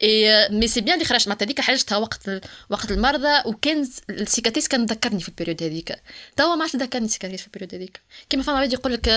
[0.03, 2.29] اي مي سي بيان اللي خرجت معناتها هذيك حاجتها وقت
[2.69, 5.95] وقت المرضى وكان السيكاتيس كان ذكرني في البيريود هذيك
[6.35, 9.09] توا ما عادش تذكرني السيكاتيس في البيريود هذيك كيما فما واحد يقول لك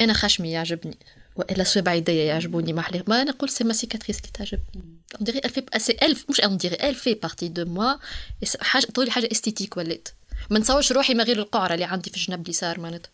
[0.00, 0.98] أنا خشمي يعجبني
[1.36, 5.78] والا صوابع يديا يعجبوني ما حلي ما نقول سي ما سيكاتريس اللي تعجبني elle fait
[5.78, 7.98] سي elle مش elle fait partie de moi
[8.60, 10.08] حاجة طولي حاجة استيتيك ولات
[10.50, 13.10] ما نصورش روحي ما غير القعره اللي عندي في الجنب اليسار معناتها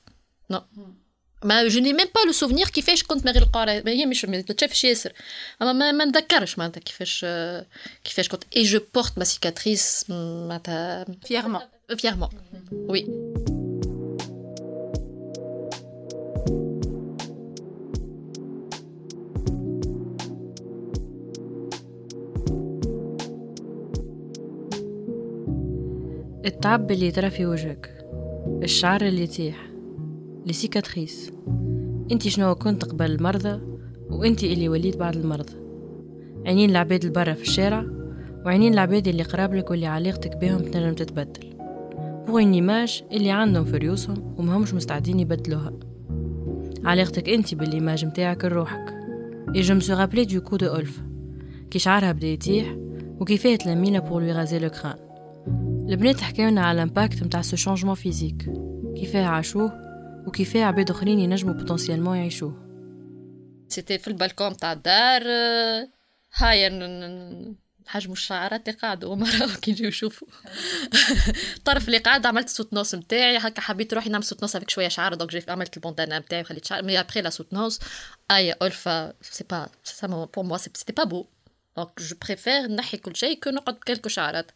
[0.51, 0.63] نو
[1.44, 4.42] ما جو ني ميم با لو سوفنير كيفاش كنت ما غير القاره هي مش ما
[4.42, 5.14] تشافش ياسر
[5.62, 7.26] اما ما, ما نذكرش معناتها كيفاش
[8.04, 11.62] كيفاش كنت اي جو بورت ما سيكاتريس معناتها فيرمون
[11.98, 12.30] فيرمون
[12.72, 13.06] وي
[26.46, 28.06] التعب اللي ترى في وجهك
[28.64, 29.69] الشعر اللي يطيح
[30.47, 31.33] لي سيكاتريس
[32.13, 33.61] انت شنو كنت قبل المرضى
[34.11, 35.53] وانت اللي وليت بعد المرضى
[36.47, 37.87] عينين العباد البرا في الشارع
[38.47, 41.57] وعينين العباد اللي قرابلك واللي علاقتك بهم تنجم تتبدل.
[42.27, 45.73] بوغ إيماج اللي عندهم في ريوسهم ومهمش مستعدين يبدلوها.
[46.85, 48.95] علاقتك انت بالإيماج متاعك لروحك.
[49.57, 51.03] اي جو مسو رابلي دو كو دو ألف
[51.71, 52.77] كي شعرها بدأ يتيح
[53.21, 54.97] وكيفاه تلمينا بور لوي غازي لو كران
[55.89, 58.51] البنات حكاونا على الامباكت متاع سو شونجمون فيزيك
[58.97, 59.90] كيفاه عاشوه؟
[60.31, 62.71] وكيفاه عباد آخرين ينجموا بوتنسيالمون يعيشوه.
[63.69, 65.23] سيتي في البالكون تاع الدار
[66.35, 66.69] هاي
[67.87, 70.29] حجموا الشعرات اللي قاعدوا ومرة كي يجيو يشوفوا.
[71.57, 74.89] الطرف اللي قاعد عملت صوت نوس نتاعي هكا حبيت روحي نعمل صوت نوس هذيك شوية
[74.89, 77.81] شعر دونك جيت عملت البوندانا نتاعي وخليت شعر مي ابخي لا صوت نوس
[78.31, 81.27] اي الفا سي با سا بور موا سيتي با بو
[81.81, 84.51] Donc, je préfère نحي كل شيء que نقعد بكلكو شعرات.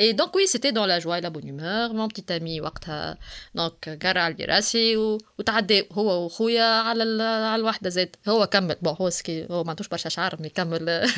[0.00, 1.94] Et donc, oui, c'était dans la joie et la bonne humeur.
[1.94, 3.18] Mon petit وقتها
[3.58, 5.18] donc قرع لي راسي و...
[5.38, 7.20] وتعدى هو وخويا على ال...
[7.20, 11.10] على الوحدة زاد هو كمل بون هو سكي هو ما عندوش برشا شعر مي كمل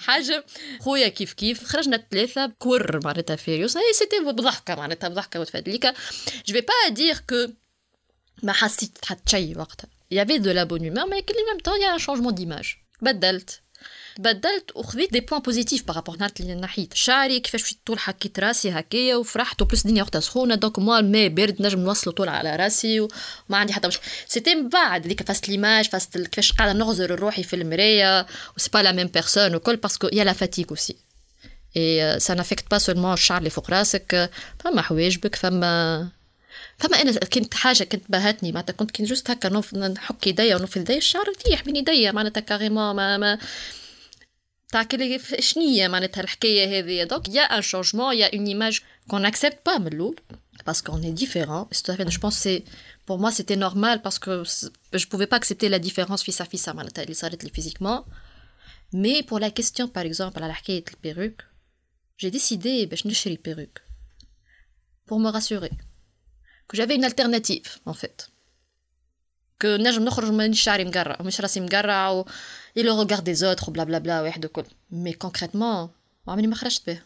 [0.00, 0.44] حاجة
[0.80, 5.94] خويا كيف كيف خرجنا الثلاثة كور معناتها فيريوس هي سيتي بضحكة معناتها بضحكة وتفادليكا
[6.46, 7.46] جو با دير كو
[8.42, 9.88] ما حسيت حتى شيء وقتها.
[10.12, 12.82] Il y avait de la bonne humeur, mais en même temps, il.
[13.02, 13.61] بدلت
[14.18, 16.94] بدلت وخذيت دي بوان بوزيتيف بارابور نهار اللي نحيت.
[16.94, 20.54] شعري كيفاش في طول حكيت راسي هكايا وفرحت وبلس الدنيا وقتها سخونة.
[20.54, 23.10] دونك موا الماء بارد نجم نوصلو طول على راسي وما
[23.50, 23.98] عندي حتى مش.
[24.26, 28.78] سيتي من بعد ديك فاست ليماج فاست كيفاش قاعدة نغزر روحي في المراية وسي با
[28.78, 30.96] لا ميم بيرسون وكل باسكو يا لا فاتيك اوسي
[31.76, 34.30] اي سا نافيكت با سولمون الشعر اللي فوق راسك.
[34.64, 36.08] فما حواجبك فما
[36.78, 40.96] فما أنا كنت حاجة كنت بهتني معناتها كنت كنت جوست هكا نحك ايديا ونوف يديا
[40.96, 43.38] الشعر يطيح بين ايديا معناتها كاريمون ما, ما
[44.71, 44.87] تاع
[45.39, 49.87] شنية معناتها الحكاية هذه دونك يا ان شونجمون يا اون ايماج كون اكسبت با من
[49.87, 50.15] الاول
[50.67, 51.69] parce qu'on est différent.
[51.71, 52.61] Je pense que
[53.05, 54.33] pour moi c'était normal parce que
[55.01, 58.05] je pouvais pas accepter la différence fissa fissa معناتها اللي صارت لي physiquement.
[58.93, 61.43] Mais pour la question par exemple على حكاية البيروك
[62.21, 63.81] j'ai décidé باش نشري perruque
[65.09, 65.71] pour me rassurer
[66.67, 68.29] que j'avais une alternative en fait.
[69.59, 70.83] Que نجم نخرج مانيش شعري
[72.76, 75.88] et le regard des autres وبلا واحد وكل مي كونكريتمون
[76.26, 77.00] ما عمري ما خرجت به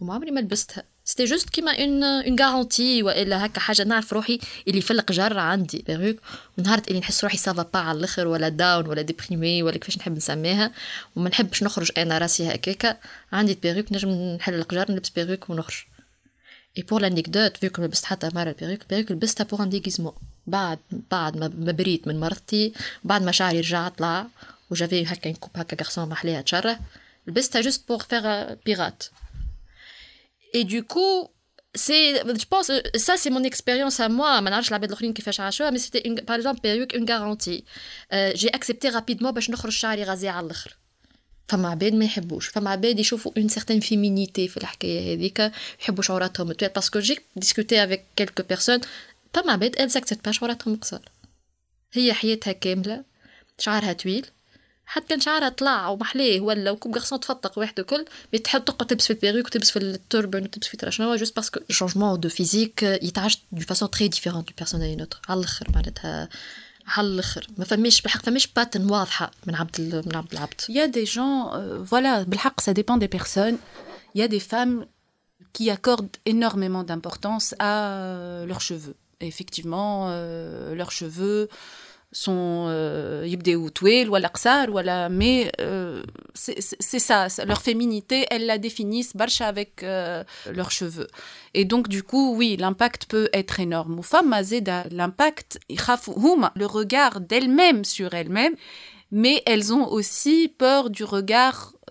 [0.00, 4.38] وما عمري ما لبستها سيتي جوست كيما اون اون غارونتي والا هكا حاجة نعرف روحي
[4.68, 6.16] اللي فلق جر عندي بيروك
[6.58, 10.16] ونهار اللي نحس روحي سافا با على الآخر ولا داون ولا ديبريمي ولا كيفاش نحب
[10.16, 10.72] نسميها
[11.16, 12.96] وما نحبش نخرج أنا راسي هكاكا
[13.32, 15.84] عندي بيروك نجم نحل جر نلبس بيروك ونخرج
[16.78, 20.12] اي بور لانيكدوت فيكو ما لبست حتى مره البيروك البيروك لبستها بور ان ديغيزمون
[20.46, 20.78] بعد
[21.10, 22.72] بعد ما بريت من مرتي
[23.04, 24.26] بعد ما شعري رجع طلع
[24.71, 26.79] وجافي هكا نكوب هكا غارسون محليها تشره
[27.27, 29.03] لبستها جوست بور فيغ بيرات
[30.55, 31.29] اي دو كو
[31.75, 35.69] سي جو بونس سا سي مون اكسبيريونس ا موا ما نعرفش العباد الاخرين كيفاش عاشوها
[35.69, 37.63] مي سيتي باغ اكزومبل بيروك اون غارونتي
[38.13, 40.77] جي اكسبتي رابيدمون باش نخرج شعري غازي على الاخر
[41.47, 46.51] فما عباد ما يحبوش فما عباد يشوفوا اون سيغتان فيمينيتي في الحكايه هذيك يحبوا شعوراتهم
[46.51, 48.81] طويل باسكو جيك ديسكوتي افيك كيلكو بيرسون
[49.33, 51.09] فما عباد ال زاكسبت با شعوراتهم قصار
[51.93, 53.03] هي حياتها كامله
[53.59, 54.25] شعرها طويل
[54.91, 58.05] حتى كان شعرها طلع ومحليه ولا وكوب غرسون تفطق واحد وكل
[58.43, 62.29] تحب تقعد تلبس في البيروك وتلبس في التوربن وتلبس في شنو جوست باسكو شونجمون دو
[62.29, 66.29] فيزيك يتعاش دو فاسون تري ديفيرون دو بيرسون اي نوتر على الاخر معناتها
[66.87, 70.81] على الاخر ما فماش بالحق فماش باتن واضحه من عبد من عبد العبد Il y
[70.81, 73.57] a des gens euh, voilà بالحق ça dépend des personnes
[74.15, 74.85] il y a des femmes
[75.53, 81.49] qui accordent énormément d'importance à euh, leurs cheveux effectivement euh, leurs cheveux
[82.12, 83.24] sont euh,
[85.10, 86.02] mais euh,
[86.34, 91.08] c'est ça leur féminité elles la définissent barcha avec euh, leurs cheveux.
[91.54, 93.98] Et donc du coup oui l'impact peut être énorme.
[93.98, 94.32] Aux femmes
[94.90, 95.58] l'impact
[96.54, 98.54] le regard d'elles-mêmes sur elles-mêmes
[99.10, 101.74] mais elles ont aussi peur du regard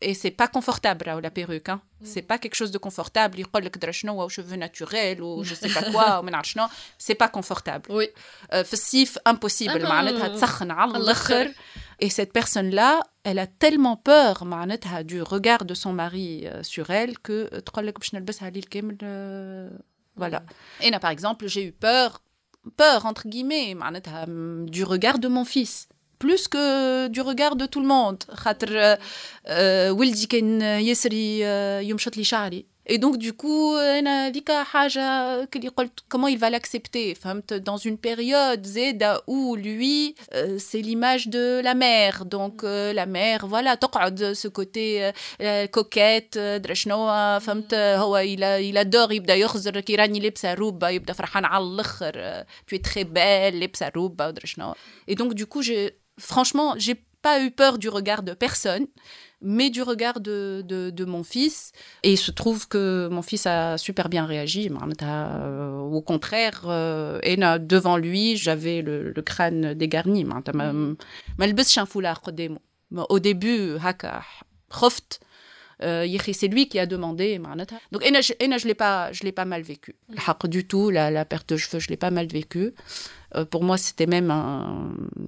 [0.00, 1.80] et c'est pas confortable la perruque hein.
[2.00, 2.04] Mm.
[2.04, 3.38] c'est pas quelque chose de confortable.
[3.38, 3.46] Il
[4.16, 6.22] ou cheveux naturels ou je sais pas quoi
[6.98, 7.90] c'est pas confortable.
[7.90, 8.08] Oui.
[9.24, 9.72] Impossible
[12.00, 14.44] et cette personne là elle a tellement peur
[15.02, 17.60] du regard de son mari euh, sur elle que euh,
[19.02, 19.68] euh,
[20.16, 20.40] voilà.
[20.40, 20.84] Mm.
[20.84, 22.22] Et là par exemple j'ai eu peur
[22.76, 25.88] peur entre guillemets mm, du regard de mon fils
[26.18, 28.24] plus que du regard de tout le monde.
[28.28, 28.96] Euh,
[29.50, 29.92] euh,
[31.42, 31.82] euh,
[32.90, 33.74] et donc, du coup,
[36.08, 37.14] comment il va l'accepter?
[37.62, 38.66] Dans une période
[39.26, 40.14] où lui,
[40.58, 42.24] c'est l'image de la mère.
[42.24, 43.76] Donc, la mère, voilà,
[44.32, 45.10] ce côté
[45.70, 49.54] coquette, il adore, il d'ailleurs,
[52.66, 53.68] tu es très belle,
[55.06, 58.86] et donc, du coup, j'ai franchement, j'ai pas eu peur du regard de personne,
[59.40, 61.72] mais du regard de, de, mon fils.
[62.02, 64.70] Et il se trouve que mon fils a super bien réagi.
[65.02, 70.26] Euh, au contraire, euh, et devant lui, j'avais le, crâne dégarni.
[73.08, 74.20] Au début, euh,
[75.80, 77.40] c'est lui qui a demandé
[77.92, 79.94] donc je je l'ai pas je l'ai pas mal vécu
[80.48, 82.74] du tout la, la perte de cheveux je l'ai pas mal vécu
[83.34, 84.30] euh, pour moi, c'était même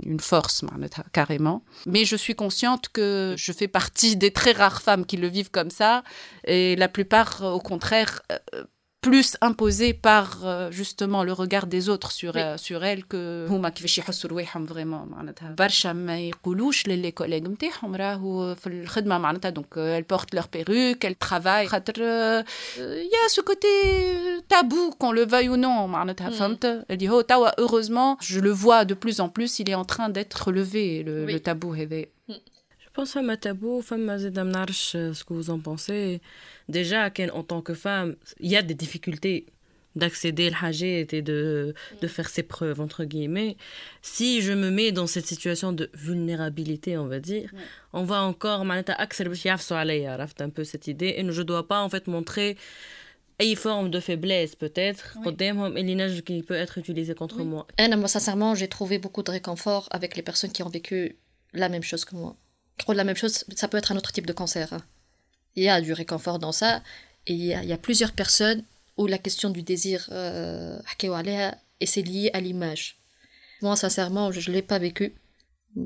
[0.05, 0.65] une force,
[1.13, 1.63] carrément.
[1.87, 5.51] Mais je suis consciente que je fais partie des très rares femmes qui le vivent
[5.51, 6.03] comme ça.
[6.45, 8.65] Et la plupart, au contraire, euh,
[9.06, 12.41] plus imposée par euh, justement le regard des autres sur oui.
[12.41, 17.41] euh, sur elle que هما كيفاش يحسوا رواحهم فريمون معناتها برشا ما يقولوش للي كوليغ
[17.41, 21.96] نتاعهم راهو في الخدمه معناتها دونك elles portent leur perruque elles travaillent خاطر
[22.78, 23.68] il y a ce côté
[24.50, 28.86] tabou qu'on le veuille ou non معناتها فهمت اللي هو توا heureusement je le vois
[28.86, 31.34] de plus en plus il est en train d'être levé le, oui.
[31.34, 32.06] le tabou هذا
[32.96, 36.22] Je pense femme tabou, femme ce que vous en pensez
[36.71, 39.47] déjà en tant que femme il y a des difficultés
[39.97, 43.57] d'accéder à l'hajé et de, de faire ses preuves entre guillemets.
[44.03, 47.51] Si je me mets dans cette situation de vulnérabilité on va dire
[47.93, 48.64] on va encore
[50.41, 51.14] un peu cette idée.
[51.16, 52.57] Et je dois pas en fait montrer
[53.41, 55.16] une forme de faiblesse peut-être.
[55.16, 55.23] Oui.
[56.23, 57.45] qui peut être utilisé contre oui.
[57.45, 57.66] moi.
[57.79, 61.16] Et, moi sincèrement j'ai trouvé beaucoup de réconfort avec les personnes qui ont vécu
[61.53, 62.37] la même chose que moi.
[62.89, 64.83] La même chose ça peut être un autre type de cancer hein
[65.57, 66.83] il y a du réconfort dans ça.
[67.27, 68.65] Et il y a, plusieurs personnes
[68.97, 70.79] où la question du désir, euh,
[71.81, 72.99] et c'est lié à l'image.
[73.63, 75.15] Moi, sincèrement, je ne l'ai pas vécu.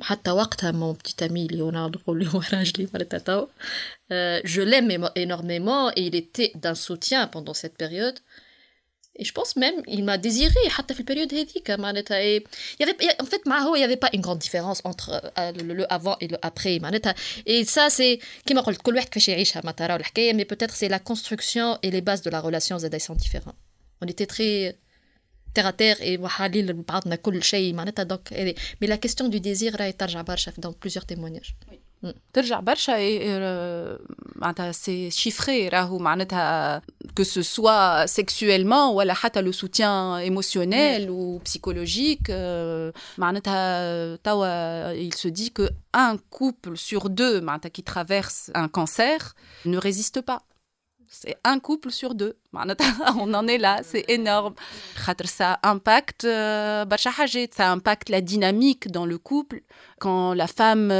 [0.09, 2.01] Hein, mon petit ami Leonardo
[4.11, 8.19] euh, je l'aime énormément et il était d'un soutien pendant cette période.
[9.17, 10.55] Et je pense même, il m'a désiré,
[10.99, 11.63] la période hédique.
[11.67, 15.53] Il y avait, en fait, il n'y avait pas une grande différence entre euh, euh,
[15.53, 16.81] le avant et le après.
[17.47, 18.97] Et ça, c'est, comme je dit, tout le
[20.35, 23.55] mais peut-être c'est la construction et les bases de la relation, Zedai sont différents.
[24.01, 24.73] On était très euh,
[25.55, 26.19] terre à terre et
[28.05, 28.31] donc,
[28.81, 30.03] mais la question du désir, est
[30.59, 31.55] dans plusieurs témoignages.
[32.34, 32.94] ترجع برشا
[34.36, 36.82] معناتها سي شيفري راهو معناتها
[37.20, 42.32] que ce soit sexuellement ولا حتى le soutien émotionnel ou psychologique
[43.18, 49.36] معناتها توا il se dit que un couple sur deux معناتها qui traverse un cancer
[49.66, 50.42] ne résiste pas
[51.10, 52.34] c'est un couple sur deux
[53.19, 54.55] on en est là c'est énorme.
[55.27, 56.25] ça impacte
[57.55, 59.63] ça impacte la dynamique dans le couple.
[59.99, 60.91] Quand la femme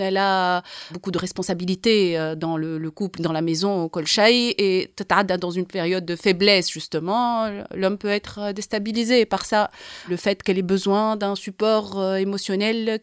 [0.00, 0.62] elle a
[0.92, 4.92] beaucoup de responsabilités dans le, couple dans la maison au kolchaï et
[5.38, 9.70] dans une période de faiblesse justement l'homme peut être déstabilisé par ça.
[10.08, 12.98] Le fait qu'elle ait besoin d'un support émotionnel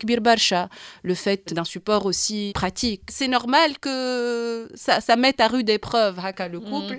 [1.04, 3.02] le fait d'un support aussi pratique.
[3.10, 6.98] C'est normal que ça, ça mette à rude épreuve le couple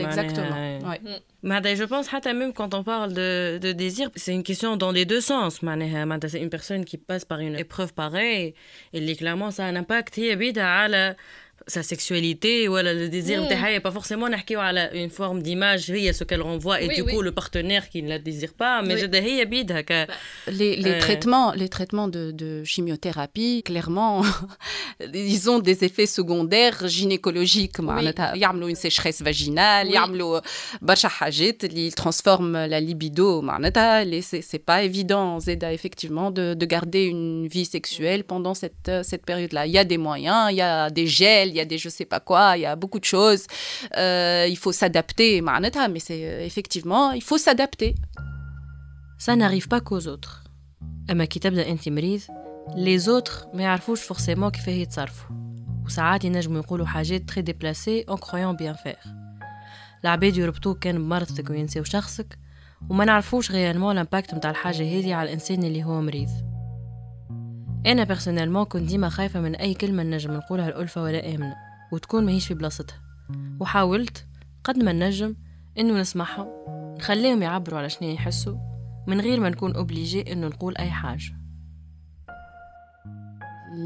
[0.00, 0.88] exactement.
[0.88, 1.76] Ouais.
[1.76, 5.20] je pense même quand on parle de, de désir, c'est une question dans les deux
[5.20, 5.60] sens.
[6.28, 8.54] C'est une personne qui passe par une épreuve pareille
[8.92, 10.16] et clairement ça a un impact
[11.66, 13.80] sa sexualité ou le désir mmh.
[13.80, 14.28] pas forcément
[14.92, 18.18] une forme d'image c'est ce qu'elle renvoie et du coup le partenaire qui ne la
[18.18, 19.02] désire pas mais oui.
[19.02, 20.14] Euh, bah,
[20.50, 20.98] les, les euh...
[20.98, 24.22] traitements les traitements de, chimiothérapie clairement
[25.14, 29.94] ils ont des effets secondaires gynécologiques ils ont une sécheresse vaginale oui.
[29.94, 30.40] y euh,
[31.04, 31.30] a
[31.74, 33.42] ils transforment la libido
[34.22, 39.24] c'est pas évident Zeda effectivement de, de, garder une vie sexuelle pendant cette, euh, cette
[39.24, 41.65] période là il y a des moyens il y a des gels il y a
[41.71, 43.43] des je sais pas quoi, il y a beaucoup de choses.
[43.97, 47.91] Euh, il faut s'adapter, mais c'est euh, effectivement, il faut s'adapter.
[49.25, 50.43] Ça n'arrive pas qu'aux autres.
[51.11, 52.21] أما كي تبدا أنت مريض
[52.75, 55.35] les autres ما يعرفوش forcément كيف يتصرفوا
[55.85, 59.07] وساعات ينجموا يقولوا حاجات très déplacées en croyant bien faire
[60.03, 62.37] العباد يربطوك كان بمرضك وينساو شخصك
[62.89, 66.50] وما نعرفوش غيالمون الامباكت متاع الحاجة هذه على الإنسان اللي هو مريض
[67.86, 71.56] أنا بيرسونيلمون كنت ديما خايفة من أي كلمة نجم نقولها الألفة ولا آمنة
[71.92, 73.00] وتكون ماهيش في بلاصتها
[73.60, 74.26] وحاولت
[74.64, 75.36] قد ما نجم
[75.78, 76.46] إنه نسمعهم
[76.98, 78.56] نخليهم يعبروا على شنو يحسوا
[79.06, 81.34] من غير ما نكون أوبليجي إنه نقول أي حاجة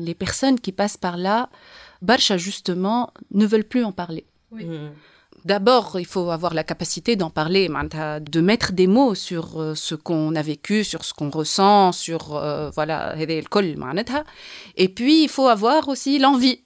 [0.07, 1.49] Les personnes qui passent par là,
[2.03, 4.26] Barcha justement, ne veulent plus en parler.
[4.51, 4.64] Oui.
[4.64, 4.90] Mmh.
[5.47, 9.94] D'abord, il faut avoir la capacité d'en parler, de mettre des mots sur euh, ce
[9.94, 13.14] qu'on a vécu, sur ce qu'on ressent, sur euh, voilà,
[14.76, 16.62] et puis il faut avoir aussi l'envie.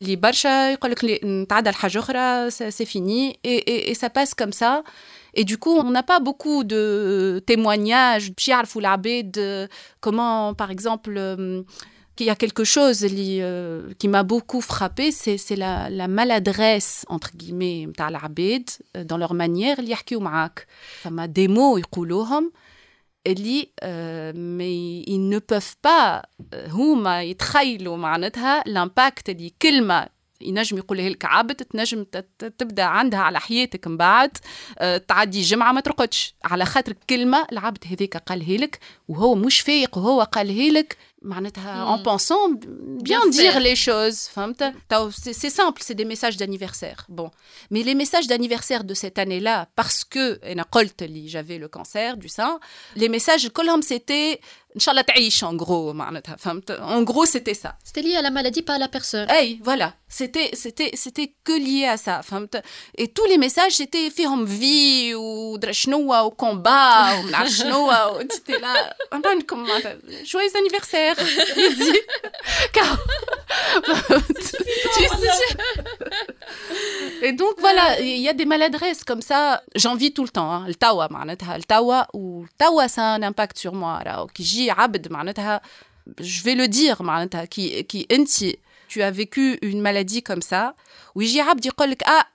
[2.48, 4.82] c'est fini et, et ça passe comme ça.
[5.34, 8.32] Et du coup, on n'a pas beaucoup de témoignages,
[9.24, 9.68] de
[10.00, 11.20] comment, par exemple,
[12.20, 17.86] qu'il y a quelque chose euh, qui m'a beaucoup frappé, c'est la, maladresse, entre guillemets,
[18.94, 19.80] euh, dans leur manière,
[21.02, 21.78] Ça m'a des mots,
[23.82, 26.24] euh, mais ils ne peuvent pas,
[28.66, 29.30] l'impact,
[30.41, 32.03] ينجم يقولها لك عبد تنجم
[32.39, 34.37] تبدا عندها على حياتك من بعد
[35.07, 40.21] تعدي جمعه ما ترقدش على خاطر كلمه العبد هذاك قالها لك وهو مش فايق وهو
[40.21, 42.03] قالها لك en hmm.
[42.03, 42.49] pensant
[43.01, 44.29] bien, dire les choses.
[45.11, 47.05] C'est simple, c'est des messages d'anniversaire.
[47.09, 47.31] Bon.
[47.71, 50.39] Mais les messages d'anniversaire de cette année-là, parce que
[51.25, 52.59] j'avais le cancer du sein,
[52.95, 53.49] les messages,
[53.81, 54.39] c'était
[54.75, 55.03] Inch'Allah
[55.43, 55.93] en gros
[56.81, 59.93] en gros c'était ça c'était lié à la maladie pas à la personne hey, voilà
[60.12, 62.20] C'était, c'était, c'était que lié à ça.
[62.98, 68.24] Et tous les messages, c'était fait en vie, ou drachnoa, au combat, ou mnachnoa, ou
[68.24, 68.92] tu là.
[70.24, 71.14] Joyeux anniversaire!
[72.72, 72.98] Car.
[77.22, 79.62] Et donc, voilà, il y a des maladresses comme ça.
[79.76, 80.50] J'en vis tout le temps.
[80.50, 80.64] Hein.
[80.66, 84.00] Le tawa, le tawa, ou tawa, ça a un impact sur moi.
[86.18, 87.00] Je vais le dire,
[87.48, 88.58] qui, qui, enti
[88.90, 90.74] tu as vécu une maladie comme ça,
[92.04, 92.26] ah,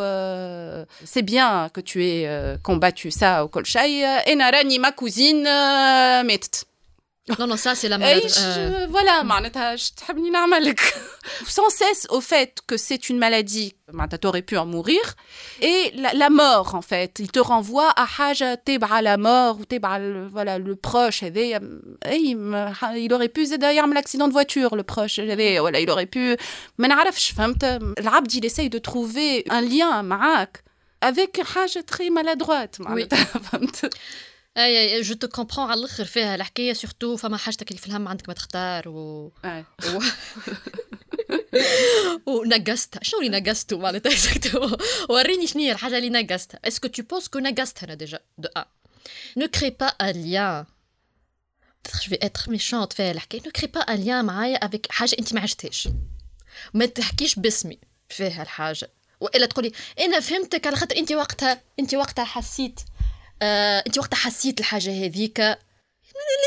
[0.00, 4.34] euh, c'est bien que tu aies euh, combattu ça au Kolchaï, et
[4.78, 6.40] ma cousine, euh, met
[7.38, 8.26] non, non, ça, c'est la maladie.
[8.40, 8.86] Euh...
[8.88, 9.22] Voilà,
[11.46, 13.74] sans cesse au fait que c'est une maladie,
[14.20, 15.00] tu aurais pu en mourir,
[15.60, 18.56] et la, la, mort, en fait, il te renvoie à haja
[18.90, 19.64] à la mort, ou
[20.30, 26.06] voilà, le proche, il aurait pu d'ailleurs l'accident de voiture, le proche, voilà, il aurait
[26.06, 26.36] pu.
[26.78, 30.04] L'abd, il essaye de trouver un lien,
[31.00, 32.78] avec haja très maladroite.
[32.90, 33.06] Oui.
[34.58, 36.34] أي جو تو كومبرون على الآخر فيها.
[36.34, 39.32] الحكاية سورتو فما حاجتك اللي في الهم عندك ما تختار و,
[39.84, 40.00] و...
[42.30, 44.12] ونقصتها شنو اللي نقصته معناتها؟
[45.10, 48.48] وريني شنو هي الحاجة اللي نقصتها اسكو تو بونس كو نقصتها أنا ديجا دو
[49.36, 50.66] ان ne crée pas un lien.
[52.02, 53.42] Je vais être méchante في الحكاية.
[53.42, 55.88] Ne crée pas un lien معايا avec حاجة أنت ما عشتهاش.
[56.74, 57.78] ما تحكيش باسمي
[58.08, 58.90] فيها الحاجة.
[59.20, 62.80] وإلا تقولي أنا فهمتك على خاطر أنت وقتها أنت وقتها حسيت
[63.42, 65.40] آه انت وقتها حسيت الحاجة هذيك؟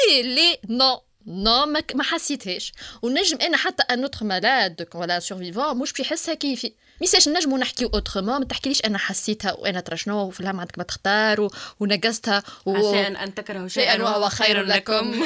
[0.07, 2.73] ليه ليه نو نو ما, ما حسيتهاش.
[3.01, 7.87] ونجم أنا حتى ان اوتر مالاد ولا سورفيفون مش باش يحسها كيفي ميساش نجمو نحكيو
[7.93, 12.75] اوترومون ما تحكيليش أنا حسيتها وأنا ترى شنو وفي الهم عندك ما تختار ونقصتها و...
[12.75, 15.15] عسى ان تكرهوا شيئا وهو خير لكم.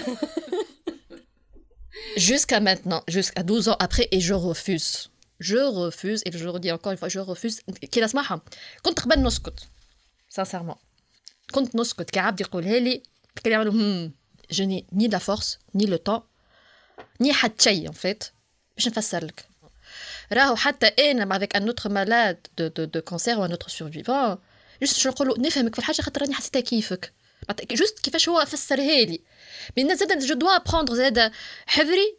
[2.17, 5.09] Jusqu'à maintenant, jusqu'à 12 ans après, et je refuse.
[5.39, 7.61] Je refuse, et je redis encore une fois, je refuse.
[7.91, 8.41] كي نسمعها
[8.81, 9.59] كنت قبل نسكت
[10.39, 10.77] sincèrement.
[11.51, 13.03] كنت نسكت كي عبد يقولها لي
[13.43, 14.09] كي يعملوا
[14.53, 16.23] je n'ai ni la force ni le temps
[17.23, 18.31] ni حتى شيء en fait
[18.77, 19.45] باش نفسر لك.
[20.33, 24.37] راهو حتى أنا un autre malade de, de, de cancer ou un autre survivant
[24.83, 27.13] juste شنو نقولوا نفهمك في الحاجة خاطر راني حسيتها كيفك.
[27.71, 29.21] جوست كيفاش هو فسرها لي.
[29.77, 31.31] مي الناس زاد جو دوا بروندر زاد
[31.65, 32.17] حذري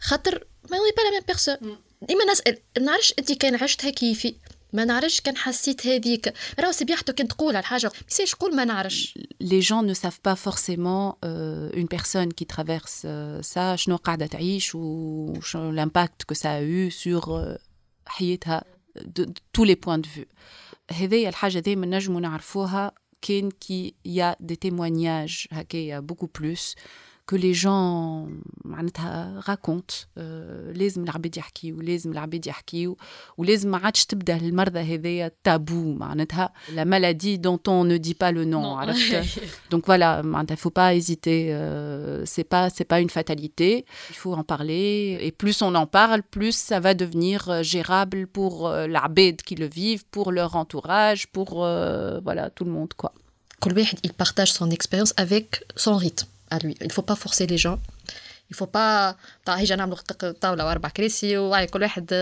[0.00, 4.34] خاطر ما هو با لا ميم بيرسون ديما نسال ما نعرفش انت كان عشتها كيفي.
[4.75, 8.65] ما نعرفش كان حسيت هذيك راهو سي بيان كان تقول على الحاجه ميساش قول ما
[8.65, 13.95] نعرفش les gens ne savent pas forcément euh, une personne qui traverse euh, ça شنو
[13.95, 17.59] قاعده تعيش و l'impact que ça a eu sur uh,
[18.05, 18.63] حياتها
[18.99, 20.27] de, de tous les points de vue
[20.91, 26.75] هذه الحاجه دائما نجمو نعرفوها كان كي يا دي témoignages هكايا beaucoup plus
[27.31, 28.27] que les gens
[28.65, 29.91] معناتها راكونت
[30.75, 32.97] لازم العباد يحكيو لازم العباد يحكيو
[33.37, 38.31] ولازم ما عادش تبدا المرضى هذايا تابو معناتها la maladie dont on ne dit pas
[38.31, 39.39] le nom عرفت
[39.73, 44.33] donc voilà معناتها faut pas hésiter euh, c'est pas c'est pas une fatalité il faut
[44.33, 49.41] en parler et plus on en parle plus ça va devenir gérable pour euh, l'abed
[49.41, 53.13] qui le vivent pour leur entourage pour euh, voilà tout le monde quoi
[53.59, 56.75] كل واحد il partage son expérience avec son rythme à lui.
[56.81, 57.79] Il ne faut pas forcer les gens.
[58.49, 59.15] Il faut pas
[59.47, 59.97] هيجي نعملوا
[60.41, 62.13] طاولة وأربع كراسي وهاي كل واحد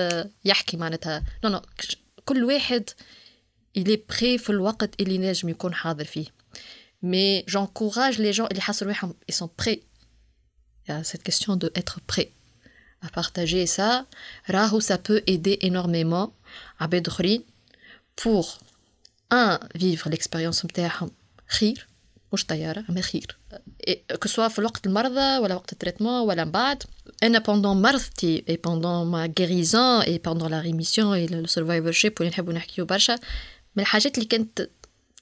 [0.45, 1.61] يحكي معناتها نو نو
[2.25, 2.89] كل واحد
[3.77, 6.25] il est prêt في الوقت اللي نجم يكون حاضر فيه.
[7.03, 9.79] Mais j'encourage les gens اللي حاسوا روحهم ils sont prêts.
[10.85, 12.29] Il y a cette question de être prêt
[13.01, 14.05] à partager ça.
[14.49, 16.31] راهو ça peut aider énormément
[16.79, 17.43] عباد آخرين
[18.21, 18.59] pour
[19.33, 21.11] un vivre l'expérience نتاعهم
[21.47, 21.87] خير
[22.33, 23.37] مش طياره اما خير
[24.21, 26.83] كو سوا في الوقت المرضى ولا وقت التريتمون ولا من بعد
[27.23, 32.29] انا بوندون مرضتي اي بوندون ما غيريزون اي بوندون لا ريميسيون اي السرفايفر شيب واللي
[32.29, 33.15] نحبوا نحكيو برشا
[33.75, 34.69] من الحاجات اللي كانت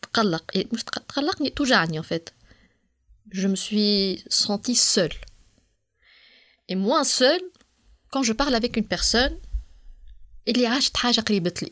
[0.01, 2.33] تقلق مش تقلقني توجعني en fait
[3.33, 5.17] je me suis sentie seule
[6.71, 7.45] et moins seule
[8.11, 9.37] quand je parle avec une personne
[10.47, 11.71] اللي عاشت حاجه قريبه لي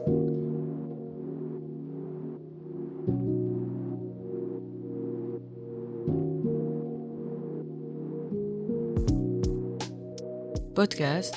[10.81, 11.35] بودكاست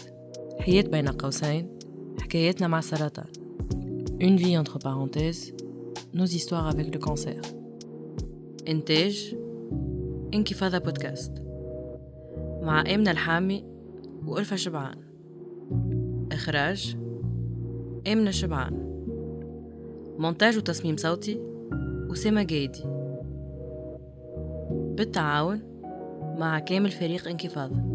[0.60, 1.78] حياة بين قوسين
[2.20, 3.26] حكايتنا مع سرطان
[4.20, 5.52] Une vie entre parenthèses
[6.14, 7.40] Nos histoires avec le cancer.
[8.68, 9.36] إنتاج
[10.34, 11.32] انكفاضة بودكاست
[12.62, 13.64] مع آمنة الحامي
[14.26, 14.98] وألفة شبعان
[16.32, 16.96] إخراج
[18.06, 18.72] آمنة شبعان
[20.18, 21.40] مونتاج وتصميم صوتي
[22.12, 22.84] أسامة جايدي
[24.70, 25.62] بالتعاون
[26.38, 27.93] مع كامل فريق انكفاضه